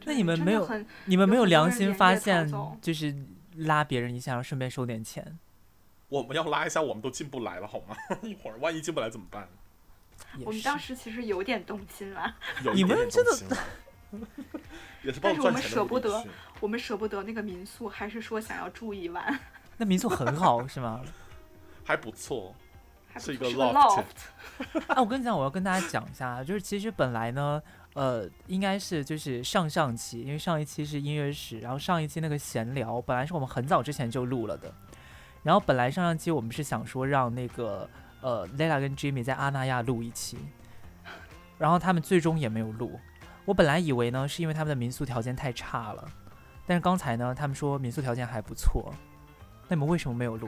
[0.04, 0.70] 那你们没有
[1.06, 2.52] 你们没有良心发现，
[2.82, 3.16] 就是
[3.56, 5.40] 拉别人一下，然后顺便收点钱？
[6.14, 7.96] 我们要拉一下，我们都进不来了好吗？
[8.22, 9.50] 一会儿万一进不来怎么办？
[10.46, 13.58] 我们当时其实有点动心啦，有一点点你们真的动心了
[15.02, 16.24] 也是帮但是我们赚钱的舍不得
[16.60, 19.40] 我们舍不得那个民宿，还是说想要住一晚，
[19.78, 21.02] 那民宿很好是吗？
[21.84, 22.54] 还不错。
[23.20, 27.62] 是一个还不错是个 loft loft，啊，我跟你讲，我要跟大家讲一下，就是其实本来呢，
[27.94, 34.74] 呃，应该是就是上上期，因为上一期是音乐史，然后上一期那个闲聊，本来是我们很早之前就录了的，
[35.44, 37.88] 然后本来上上期我们是想说让那个
[38.22, 40.38] 呃 Lela 跟 Jimmy 在阿那亚录一期，
[41.58, 43.00] 然后他们最终也没有录。
[43.46, 46.06] 我本来以为呢是因为他们的民宿条件太差了，
[46.66, 48.94] 但是刚才呢他们说民宿条件还不错，
[49.68, 50.48] 那你们为什么没有录？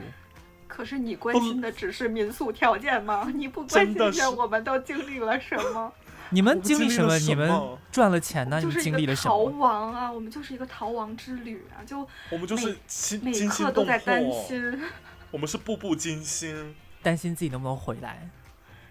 [0.66, 3.30] 可是你关心的只是民宿条件吗？
[3.34, 5.92] 你不关心一下我们都经历了什么？
[6.30, 7.18] 你们经历什么？
[7.18, 8.58] 你们赚了钱呢？
[8.60, 9.30] 你们经历了什么？
[9.30, 10.10] 逃亡啊！
[10.10, 11.84] 我们就是一个逃亡之旅啊！
[11.84, 12.76] 就我们就是
[13.22, 14.82] 每刻都在担心，
[15.30, 18.28] 我们是步步惊心， 担心自己能不能回来。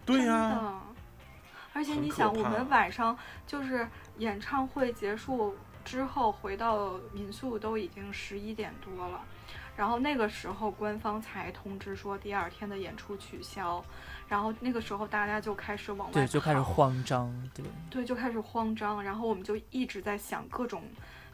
[0.06, 0.82] 对呀，
[1.74, 9.22] 而且你想，我们晚上就是演唱会结束之后回到民宿都已经十一点多了，
[9.76, 13.84] 然后那个时候官方才通知说第二天的演出取消。
[14.28, 19.03] 然后那个时候大家就开始往外对，就开始慌张，对，对，就开始慌张。
[19.03, 20.82] 然后我们就一直在想各种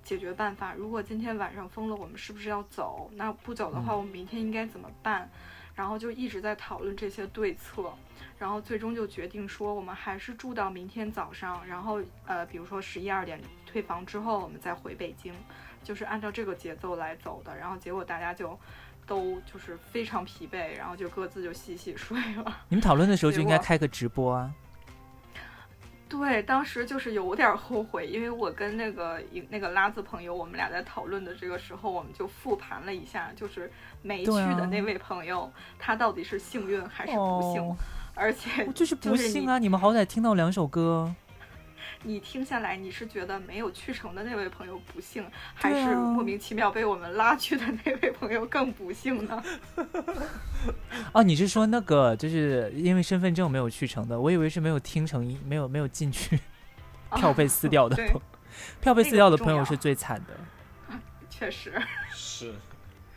[0.04, 0.74] 解决办法。
[0.74, 3.10] 如果今天晚上封了，我们是不是要走？
[3.16, 5.30] 那不走的话，我们明天应该怎么办？
[5.74, 7.94] 然后就一直在讨论这些对策。
[8.38, 11.66] 然后最终就决定说，我们还是住到明天早上。
[11.66, 15.34] 然后呃，比如说十一二点退房之后，我们再回北京，
[15.84, 17.56] 就是按照这个节奏来走的。
[17.58, 18.58] 然后结果大家就。
[19.08, 22.60] 都就是非常疲惫，然后就各自就洗洗睡了。
[22.70, 24.50] 你们讨论的时候就应该开个直播啊。
[26.08, 33.70] 对，当时就是有点后悔，因为我跟那个那个拉子朋友，我们俩在讨论的这个时候，我们就复盘了一下，就是
[34.02, 37.76] 没去的那位朋友，他到底是幸运还是不幸？
[38.14, 39.58] 而且就是不幸啊！
[39.58, 41.14] 你们好歹听到两首歌。
[42.04, 45.24] 你听下来，你是觉得没有去成的那位朋友不幸，
[45.54, 49.44] 还是莫名其妙被我们拉去的那位朋友更不幸呢？
[51.14, 54.20] 哦，你是说那个就是因为身份证没有去成的？
[54.20, 56.40] 我以为是没有听成，没有没有进去，
[57.16, 57.96] 票被撕掉的。
[58.82, 60.98] 票被撕掉的朋友是最惨的。
[61.30, 61.80] 确实
[62.12, 62.54] 是。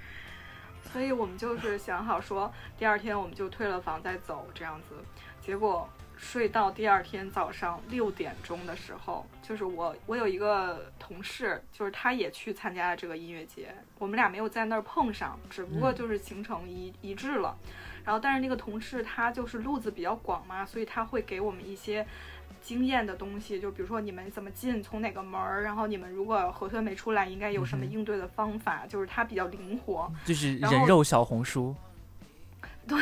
[0.93, 4.95] 所以我们就是想好说，第二天我们就退了房再走这样子，
[5.41, 5.89] 结果。
[6.24, 17.54] 睡到第二天早上六点钟的时候，就是我，我有一个同事，就是他也去参加了这个音乐节，我们俩没有在那儿碰上，只不过就是行程一一致了。
[18.04, 22.04] 然后，但是那个同事他就是路子比较广嘛，所以他会给我们一些
[22.60, 31.76] 经验的东西，就比如说你们怎么进，从哪个门儿，然后你们如果核酸没出来，应该有什么应对的方法，就是他比较灵活，就是人肉小红书，
[32.88, 32.96] 对。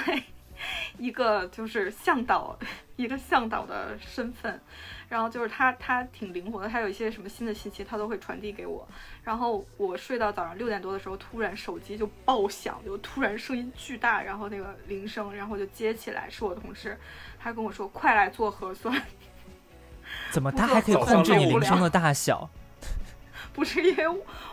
[0.99, 2.59] 一个就是向导，
[2.97, 4.61] 一个向导的身份，
[5.09, 8.87] 然后就是他，他挺灵活的，他有一些什么新的信息，他都会传递给我。
[9.23, 16.99] 然后我睡到早上六点多的时候，突然手机就爆响，就突然声音巨大，然后那个铃声，然后就接起来，是我同事，
[17.39, 19.01] 他跟我说：“快来做核酸。”
[20.31, 22.49] 怎么他还可以控制你铃声的大小？
[23.53, 24.05] 不是因为。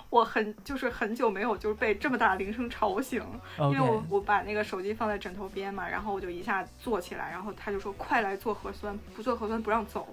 [0.10, 3.24] 我很就是很久没有就是被这么大铃声吵醒，
[3.60, 10.08] 因为我我把那个手机放在枕头边嘛，然后我就一下坐起来，然后他就说快来做核酸，不做核酸不让走，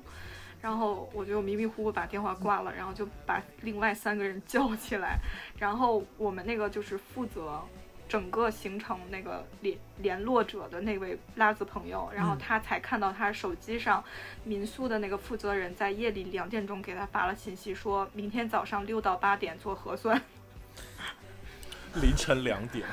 [0.60, 5.18] 然后我就迷迷糊糊把电话挂了，然后就把另外三个人 叫起来，
[5.58, 7.58] 然后我们那个就是负责。
[8.08, 14.02] 整个行程那个联联络者的那位拉子朋友，然后他才看到他手机上
[14.44, 20.20] 民宿的那个负责人在夜里两点钟给他发了信息，说明天早上六到八点做核酸。
[21.94, 22.86] 凌晨两点，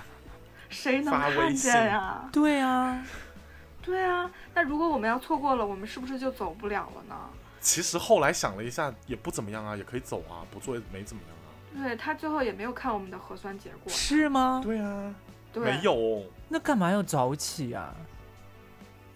[0.69, 2.29] 谁能看见呀？
[2.31, 3.05] 对呀，
[3.81, 4.31] 对啊。
[4.55, 7.15] 那如果我们要错过了，我们是不是就走不了了呢？
[7.59, 11.42] 其实后来想了一下，也不怎么样啊，也可以走啊，不做也没怎么样。
[11.75, 14.61] 对他最后也没有看我们的核酸结果，是吗？
[14.63, 15.13] 对啊，
[15.55, 16.23] 没有。
[16.47, 17.93] 那干嘛要早起啊？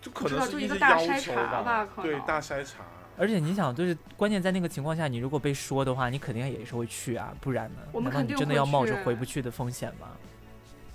[0.01, 2.83] 就可能就一个大筛查吧，可能对，大筛查。
[3.17, 7.79] 而且你想，就是关键在那个情况下，你如果被说的话，你肯定也是会去啊，不然呢？
[7.91, 10.09] 我们肯定真的要冒着回不去的风险吗？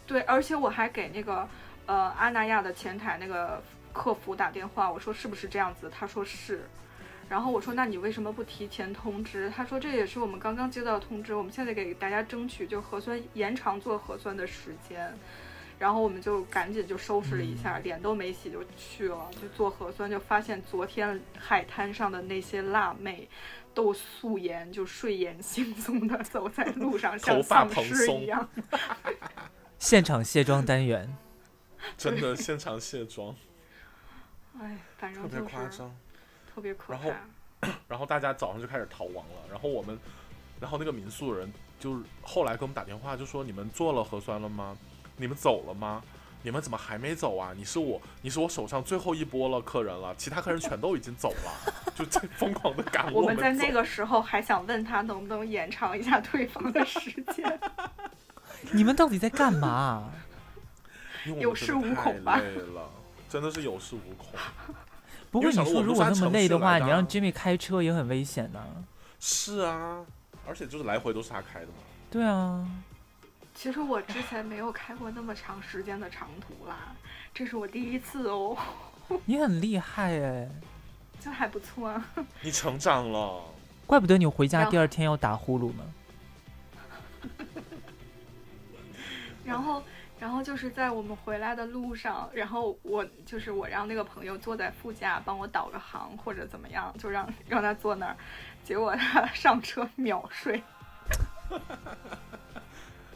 [0.07, 1.49] 对，而且我还给那个
[1.87, 5.91] 呃阿那亚的前台那个客服打电话，我说是不是这样子？
[5.91, 6.69] 他说是。
[7.33, 9.49] 然后我说，那你为什么不提前通知？
[9.49, 15.11] 他说这也是我们刚刚接到通知，我们现在给大家争取就核酸延长做核酸的时间。
[15.79, 23.27] 然后我们就赶紧就收拾了一下，脸都没洗就去了，就做核酸，就发现昨天海滩上的那些辣妹
[23.73, 28.47] 都素颜，就睡眼惺忪的走在路上， 像丧尸一样。
[29.81, 31.17] 现场卸妆单元，
[31.97, 33.35] 真的现场卸妆。
[34.61, 35.97] 哎，反正特别夸张。
[36.53, 37.05] 特别可怕。
[37.05, 39.43] 然后，然后大家早上就开始逃亡了。
[39.51, 39.99] 然后我们，
[40.61, 44.77] 然后那个民宿的人就是后来给我们打电话，就说：“你们做了核酸了吗？
[45.17, 46.03] 你们走了吗？
[46.45, 47.53] 你们怎么还没走啊？
[47.57, 57.61] 你是我，你是我手上最后一波了客人了，其他客人全都已经走了， 就在疯狂的赶我们。”在那个时候还想问他能不能延长一下退房的时间。
[58.73, 60.11] 你们到底在干嘛？
[61.25, 62.37] 有恃无恐吧？
[62.39, 62.91] 累了，
[63.29, 64.29] 真的是有恃无恐。
[65.33, 68.61] 不过你说如果那么累的话，你让 Jimmy 开车也很危险呢。
[69.19, 70.05] 是啊，
[70.47, 71.73] 而且就是来回都是他开的嘛。
[72.11, 72.69] 对啊，
[73.55, 76.95] 其实我之前没有开过那么长时间的长途啦，
[77.33, 78.57] 这是我第一次哦，
[79.25, 80.51] 你很厉害哎，
[81.19, 82.07] 就还不错啊。
[82.43, 83.43] 你成长了，
[83.87, 85.83] 怪不得你回家第二天要打呼噜呢。
[89.45, 89.83] 然后，
[90.23, 98.17] 然后就是在我们回来的路上，然后我就是我让那个朋友坐在副驾帮我导个航或者怎么样，就让让他坐那儿，
[98.63, 100.63] 结果他 上车秒睡。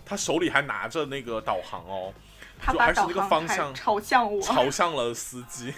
[0.05, 2.13] 他手里还拿着那个导航哦，
[2.59, 5.73] 他把是那个导航还方向朝向我，朝向了司机，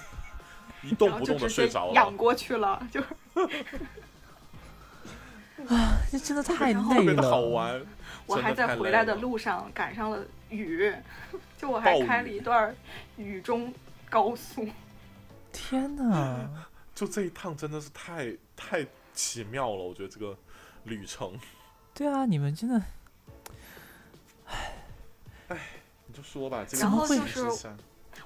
[0.82, 3.02] 一动不动的就睡着了，仰过去了，就
[5.68, 7.40] 啊这真的太累特别的好。
[7.40, 7.78] 玩。
[8.24, 10.18] 我还在回来的路上赶上了
[10.48, 10.92] 雨，
[11.56, 12.74] 就我还开了一段
[13.16, 13.72] 雨中
[14.08, 14.68] 高速。
[15.52, 16.48] 天哪！
[16.94, 18.84] 就这一趟真的是太太
[19.14, 20.36] 奇妙了，我觉得这个
[20.84, 21.32] 旅程，
[21.94, 22.82] 对啊，你们真的。
[26.06, 27.76] 你就说吧，这个怎么会情势下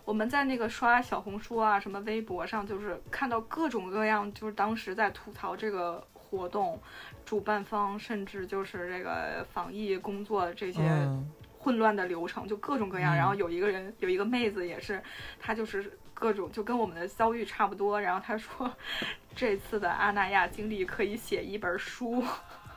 [0.05, 6.81] 我们在那个刷小红书啊，什么微博上，就是看到各种各样，就是当时在吐槽这个活动，
[7.27, 11.31] 主办方甚至就是这个防疫工作这些嗯，
[11.63, 13.15] 混乱的流程，就各种各样。
[13.15, 15.01] 嗯然后有一个人，有一个妹子也是，
[15.39, 18.01] 她就是各种就跟我们的遭遇差不多。
[18.01, 18.71] 然后她说，
[19.37, 22.25] 这次的阿那亚经历可以写一本书。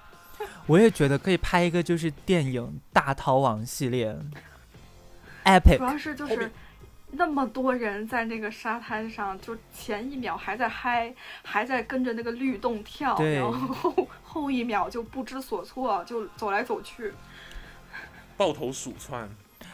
[0.68, 2.62] 我也觉得可以拍一个就是电影
[2.94, 4.16] 《大逃亡》系列
[5.46, 5.84] ，epic 主。
[5.84, 6.52] 要是就是
[7.12, 11.12] 那么多人在那个沙滩上，就前一秒还在嗨，
[11.44, 17.14] 还在跟着那个律动跳，然后后 后一秒就不知所措，就走来走去。
[18.38, 19.30] 抱头鼠窜，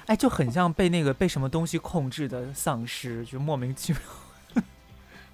[0.06, 4.02] 哎，就很像被那个被什么东西控制的丧尸，就莫名其妙。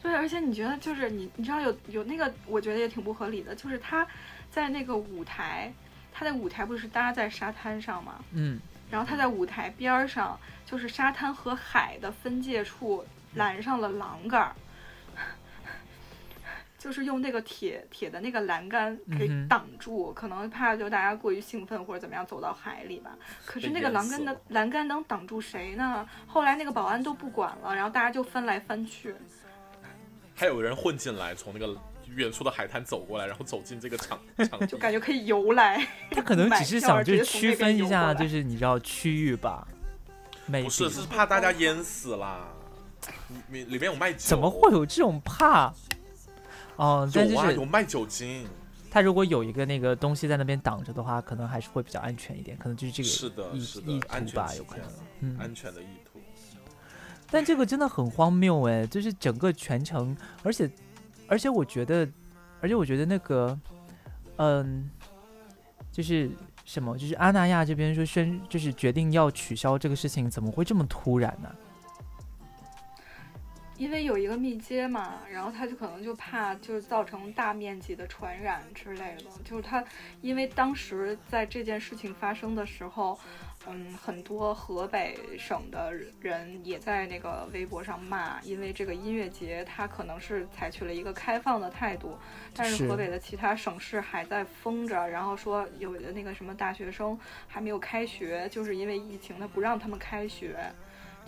[0.02, 4.08] 对，而且你觉得就是你，你知道有有那个，我觉得也挺不合理的，就是他
[4.50, 5.74] 在那个舞台，
[6.14, 8.16] 他的舞台不是搭在沙滩上吗？
[8.32, 8.60] 嗯，
[8.90, 13.04] 然后他在舞台边儿上，就是沙滩和海的分界处
[13.34, 14.56] 拦上了栏杆儿，
[16.88, 23.12] 就是用那个铁铁的那个栏杆给挡住，可能怕就大家过于兴奋或者怎么样走到海里吧。
[23.46, 26.08] 可是那个栏杆的栏杆能挡住谁呢？
[26.26, 29.14] 后来那个保安都不管了，然后大家就翻来翻去。
[30.34, 34.18] 还有人混进来，从那个远处的海滩走过来，然后走进这个场
[34.50, 35.86] 场，就感觉可以游来。
[36.12, 39.68] 他可能只是想就是区分一下，就是你知道区域吧。
[40.50, 42.48] 不是，是怕大家淹死啦。
[43.50, 45.74] 里里面有卖酒，怎么会有这种怕？
[46.78, 47.50] 哦，但就有啊？
[47.50, 48.48] 是有卖酒精，
[48.90, 54.86] 他如果有一个那个东西在那边挡着的话，可能还是会比较安全一点，可能就是这个是的，意是意图吧，有可能。
[55.20, 56.20] 嗯，安全的意图。
[57.30, 60.70] 但这个真的很荒谬哎，就是整个全程，而且
[61.28, 62.08] 而且我觉得，
[62.62, 63.60] 而且我觉得那个，
[64.38, 64.90] 嗯，
[65.92, 66.32] 就是
[66.64, 71.54] 什么，就是阿那亚这边说宣，就是决定要取消这个事情，怎么会这么突然呢、
[73.78, 79.84] 因为有一个密接嘛，然后他就可能就怕就是造成大面积的传染之类的，就是他
[80.22, 83.20] 因为当时在这件事情发生的时候，
[83.68, 92.18] 嗯，很多河北省的人也在那个微博上骂，因为这个音乐节他可能是采取了一个开放的态度，
[92.56, 97.18] 但是是河北的其他省市还在封着，然后说有的那个什么大学生
[97.48, 100.58] 还没有开学，就是因为疫情，他不让他们开学。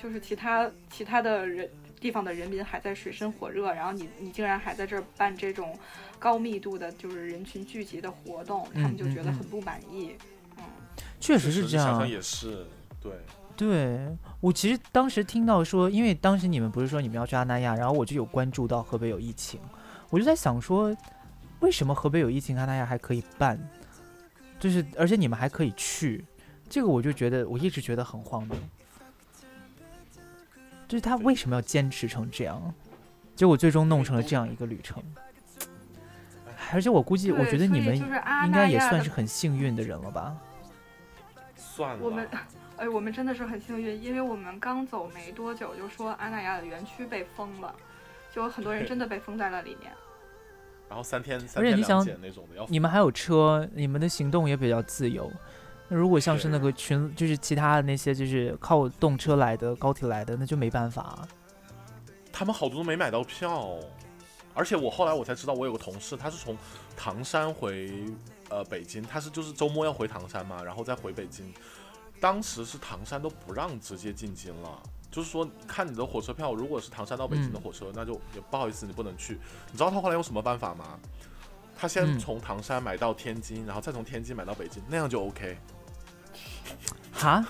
[0.02, 1.70] 就是其他其他的人
[2.00, 5.78] 地方的人民还在水深火热，然后你你竟然还在这儿办这种
[6.18, 10.16] 高密度的，就是人群聚集的活动，他们就觉得很不满意。
[10.58, 10.64] 嗯，
[11.20, 11.86] 确实是这样。
[11.86, 12.10] 想想。
[12.10, 12.66] 也是，
[13.02, 13.12] 对，
[13.58, 14.18] 对。
[14.40, 19.60] 我其实当时听到说，因为当时你们不是说你们要去阿那亚，然后我就有关注到河北有疫情，
[20.10, 20.96] 我就在想说，
[21.60, 23.60] 为什么河北有疫情，阿那亚还可以办，
[24.58, 26.24] 就是而且你们还可以去，
[26.70, 28.56] 这个我就觉得我一直觉得很荒谬，
[30.90, 32.74] 就是他为什么要坚持成这样，
[33.36, 35.02] 结果最终弄成了这样一个旅程。
[36.74, 40.36] 而且我估计，我觉得你们应该也算是很幸运的人了吧？
[41.56, 42.04] 算了。
[42.04, 42.28] 我们，
[42.78, 47.74] 哎，我们真的是很幸运，因为我们刚走没多久，就说阿那亚的园区被封了，
[48.34, 49.92] 就有很多人真的被封在了里面。
[50.88, 55.32] 然后三天三天两而且你想检那种的，你们还有车，你们的行动也比较自由。
[55.90, 61.28] 那如果像是那个群，就是其他的那些，就是靠动车来的、高铁来的，那就没办法啊。
[62.32, 63.76] 他们好多都没买到票，
[64.54, 66.56] 而且我后来我才知道，我有个同事，他是从
[66.96, 67.92] 唐山回
[68.50, 71.52] 呃北京，他是就是周末要回唐山嘛，然后再回北京。
[72.22, 79.40] 当时是唐山都不让直接进京了，就是说看你的火车票，如果是唐山到北京的嗯火车，那就也不好意思，你不能去。
[79.72, 81.00] 你知道他后来用什么办法吗？
[81.78, 85.58] 他先嗯从唐山买到天津，然后再从天津买到北京，那样就 OK。
[87.20, 87.46] 哈，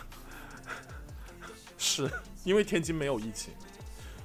[1.77, 2.09] 是
[2.43, 3.53] 因为天津没有疫情，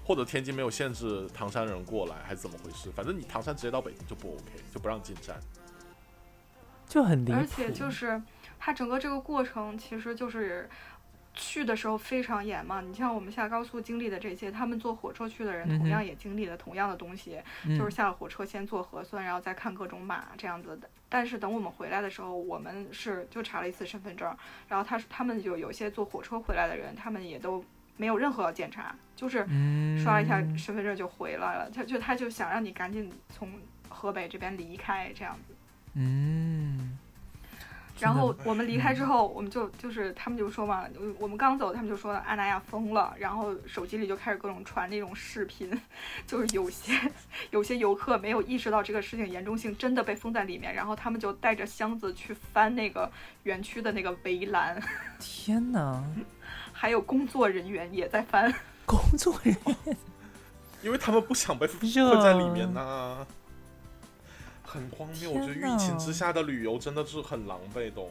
[0.03, 2.91] 或者天津没有限制唐山人过来，还是怎么回事？
[2.93, 5.39] 反正你唐山直接到北京就不 OK，就不让进站。
[6.89, 7.37] 就很离谱。
[7.37, 8.21] 而且就是
[8.59, 10.69] 它整个这个过程，其实就是
[11.35, 12.81] 去的时候非常严嘛。
[12.81, 20.89] 你像我们下高速经历的这些，他们坐火车去的人同样也经历了同样的东西，嗯就是下了火车先做核酸，然后再看各种码这样子的。
[21.09, 24.35] 但是等我们回来的时候，我们是就查了一次身份证，
[24.69, 27.65] 然后他他们就有些坐火车回来的人，他们也都
[27.97, 31.71] 没有任何检查，就是嗯刷一下身份证就回来了。
[31.71, 33.53] 他就他就想让你赶紧从
[33.89, 35.55] 河北这边离开这样子。
[35.95, 36.99] 嗯，
[38.01, 45.71] 然后我们离开之后，我们就就是他们就说嘛，我我们刚走，他们就说阿那亚疯了，然后手机里就开始各种传那种视频，
[46.27, 46.93] 就是有些
[47.51, 53.11] 有些游客没有意识到这个事情严重性，真的被封在里面，然后他们就带着箱子去翻那个
[53.45, 54.83] 园区的那个围栏，
[55.21, 56.03] 天哪，
[56.73, 58.53] 还有工作人员也在翻。
[58.85, 59.97] 工作人员？
[60.83, 61.81] 因为他们不想被封
[62.23, 63.27] 在里面呐、
[64.75, 65.31] 很荒谬。
[65.31, 68.09] 我觉得疫情之下的旅游真的是很狼狈的、哦，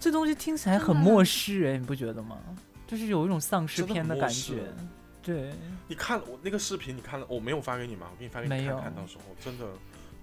[0.00, 2.38] 这东西听起来很末世哎，你不觉得吗？
[2.86, 4.64] 就是有一种丧尸片的感觉。
[5.22, 5.52] 对，
[5.86, 8.08] 你看我那个视频，你看了我没有发给你吗？
[8.10, 9.66] 我给你发给你看看，到时候真的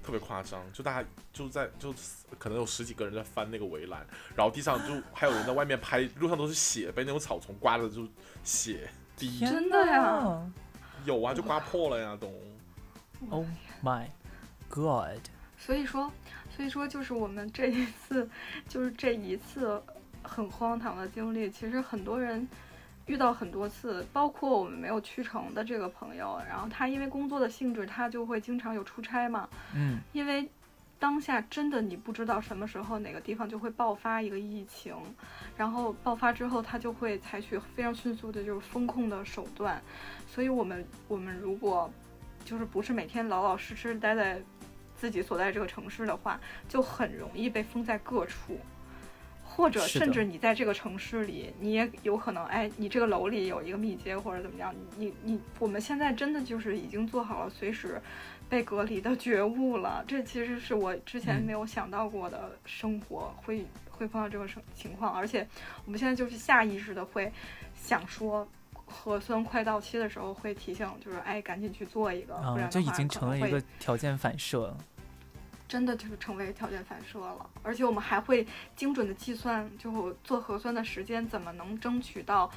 [0.03, 1.93] 特别夸张，就大家就在就
[2.37, 4.05] 可能有十几个人在翻那个围栏，
[4.35, 8.05] 然后地上就还有人在外面拍，路上都是血，被那种草丛刮的就
[8.43, 10.51] 血滴，天真的呀
[11.05, 12.33] 有啊，就刮破了呀，都。
[13.29, 13.45] ！Oh
[13.83, 14.05] my
[14.69, 15.19] god！
[15.59, 16.11] 所以说，
[16.49, 18.27] 所以说就是我们这一次，
[18.67, 19.79] 就是这一次
[20.23, 22.47] 很荒唐的经历，其实很多人
[23.05, 30.49] 遇到很多次，包括我们没有去成的这个朋友，然后他因为工作的性质，他就会经常有出差嘛，嗯，因为
[30.97, 34.95] 当下真的你不知道什么时候哪个地方就会爆发一个疫情，
[35.57, 39.81] 然后爆发之后，他就会采取非常迅速的就是风控的手段，
[40.25, 41.91] 所以我们我们如果
[42.45, 44.41] 就是不是每天老老实实待在
[44.99, 48.59] 自己所在这个城市的话，就很容易被封在各处。
[49.51, 58.01] 或者甚至你在这个城市里，你也有可能，哎，你这个楼里有一个密接或者怎么样，你你我们现在真的就是已经做好了随时
[58.47, 60.01] 被隔离的觉悟了。
[60.07, 65.45] 这其实是我之前嗯没有想到过的生活会会碰到这个情情况，而且
[65.83, 67.29] 我们现在就是下意识的会
[67.75, 68.47] 想说，
[68.89, 74.77] 核酸快到期的时候会提醒，就是哎，赶紧去做一个，不啊，然就已经成了一个条件反射了。
[75.67, 78.43] 真的就是成为条件反射了，而且我们还会
[78.75, 82.49] 精准的计算，就做核酸的时间怎么能争取到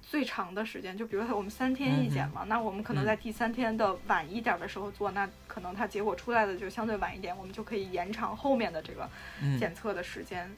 [0.00, 0.96] 最长的时间。
[0.96, 3.06] 就比如说我们三天一检嘛，那我们可能嗯。
[3.06, 9.10] 在第三天的晚一点的时候做，那可能它结果出来的就相对晚一点，我们就可以延长后面的这个
[9.42, 10.48] 嗯，检测的时间，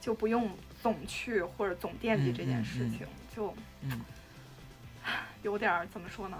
[0.00, 0.50] 就不用
[0.82, 3.06] 总去或者总惦记嗯这件事情，
[3.36, 4.00] 就嗯，
[5.42, 6.36] 有点儿怎么说呢？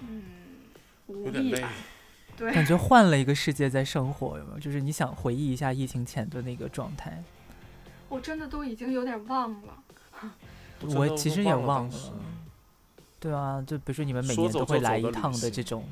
[0.00, 0.22] 嗯，
[1.06, 1.70] 无力吧。
[2.36, 4.60] 对，感觉换了一个世界在生活，有没有？
[4.60, 7.22] 就是你想回忆一下疫情前的那个状态，
[8.08, 9.82] 我真的都已经有点忘了。
[10.82, 12.12] 我其实也忘了
[13.18, 15.88] 对啊，就比如说你们每年都会来一趟的这行种，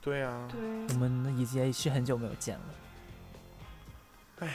[0.00, 4.48] 对啊，对，我们已经是很久没有见了。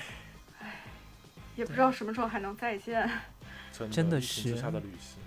[1.55, 3.09] 也不知道什么时候还能再见。
[3.71, 5.18] 真 真的是下的旅行。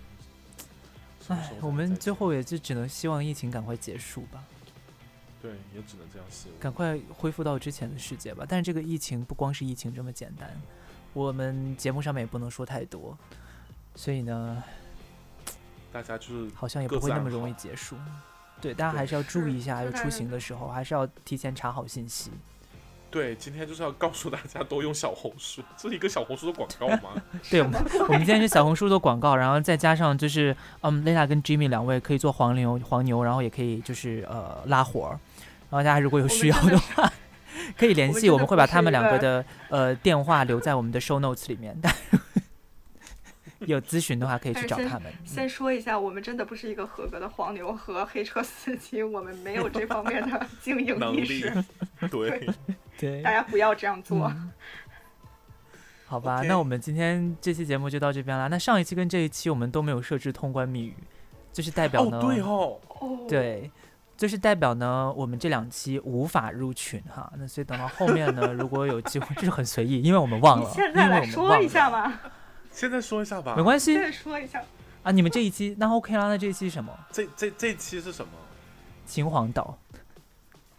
[1.28, 4.42] 唉，我们最后也就只能希望疫情赶快结束吧，
[5.40, 6.58] 对也只能这样希望。
[6.58, 8.44] 赶快恢复到之前的世界吧。
[8.48, 10.50] 但是这个疫情不光是疫情这么简单，
[11.12, 13.16] 我们节目上面也不能说太多，
[13.94, 14.62] 所以呢，
[15.92, 17.96] 大家就是好像也不会那么容易结束。
[18.60, 22.30] 对，大家还是要注意一下，就出行的时候还是要提前查好信息。
[23.12, 27.10] 对，今天就是要告诉大家多用小红书，这是一个小红书的广告吗？
[27.50, 35.20] 对，我们我们今天是小红书的广告，然后再加上就是，嗯，Lena 跟 Jimmy 两位可以做黄牛，黄牛，然后也可以就是呃拉活儿，
[35.68, 37.12] 然后大家如果有需要的的话，
[37.76, 41.94] 可以联系，我们会把他们两个的呃电话留在我们的 show notes 里面，但
[43.66, 45.12] 有咨询的话可以去找他们。
[45.24, 51.64] 先说一下，我们真的不是一个合格的黄牛和黑车司机，我们没有这方面的 经营意识，
[52.10, 52.48] 对，
[52.98, 54.26] 对大，家不要这样做。
[54.28, 54.50] 嗯
[56.04, 58.46] 好吧那我们今天这期节目就到这边啦。
[58.48, 60.94] 那上一期跟这一期我们都没有设置通关密语，
[61.54, 63.70] 就是代表哦呢，对哦，哦，对，
[64.14, 67.32] 就是代表呢，我们这两期无法入群哈。
[67.38, 72.20] 那所以等到后面呢，如果有机会，就是很随意，因为我们忘了，现在来说，一下嘛，
[72.72, 73.54] 现在说一下吧。
[73.56, 74.62] 没关系现在说一下。
[75.02, 75.12] 啊。
[75.12, 76.92] 你们这一期那 OK 啦，那这一期是什么？
[77.12, 78.32] 这这这期是什么？
[79.06, 79.78] 秦皇岛。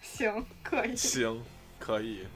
[0.02, 0.96] 行，可以。
[0.96, 1.42] 行，
[1.80, 2.28] 可以。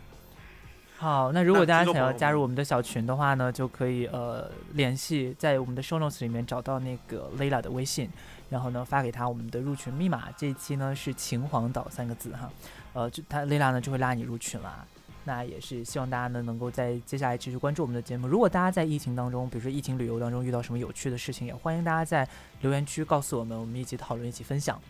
[0.97, 8.09] 好，那如果大家想要加入我们的小群的话呢，就可以呃联系在我们的 show notes 里面找到那个 Layla 的微信，
[8.49, 10.31] 然后呢发给他我们的入群密码。
[10.35, 12.49] 这一期呢是秦皇岛三个字哈，
[12.93, 14.83] 呃，就他 Layla 呢就会拉你入群啦。
[15.27, 18.27] 那也是希望大家呢能够在接下来继续关注我们的节目。
[18.27, 22.25] 如果大家在疫情当中，比如说疫情旅游当中遇到什么有趣的事情，也欢迎大家在
[22.61, 24.81] 留言区告诉我们，我们一起讨论，一起分享。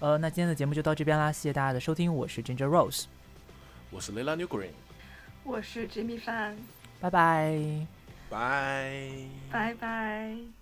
[0.00, 3.06] 呃，那今天的节目就到这边啦，谢谢大家的收听，我是 Ginger Rose，
[3.90, 4.72] 我是 Layla New Green，
[5.42, 6.54] 我是 Jimmy Fan，
[7.00, 7.86] 拜拜。
[8.28, 9.10] 拜。
[9.50, 10.57] 拜拜。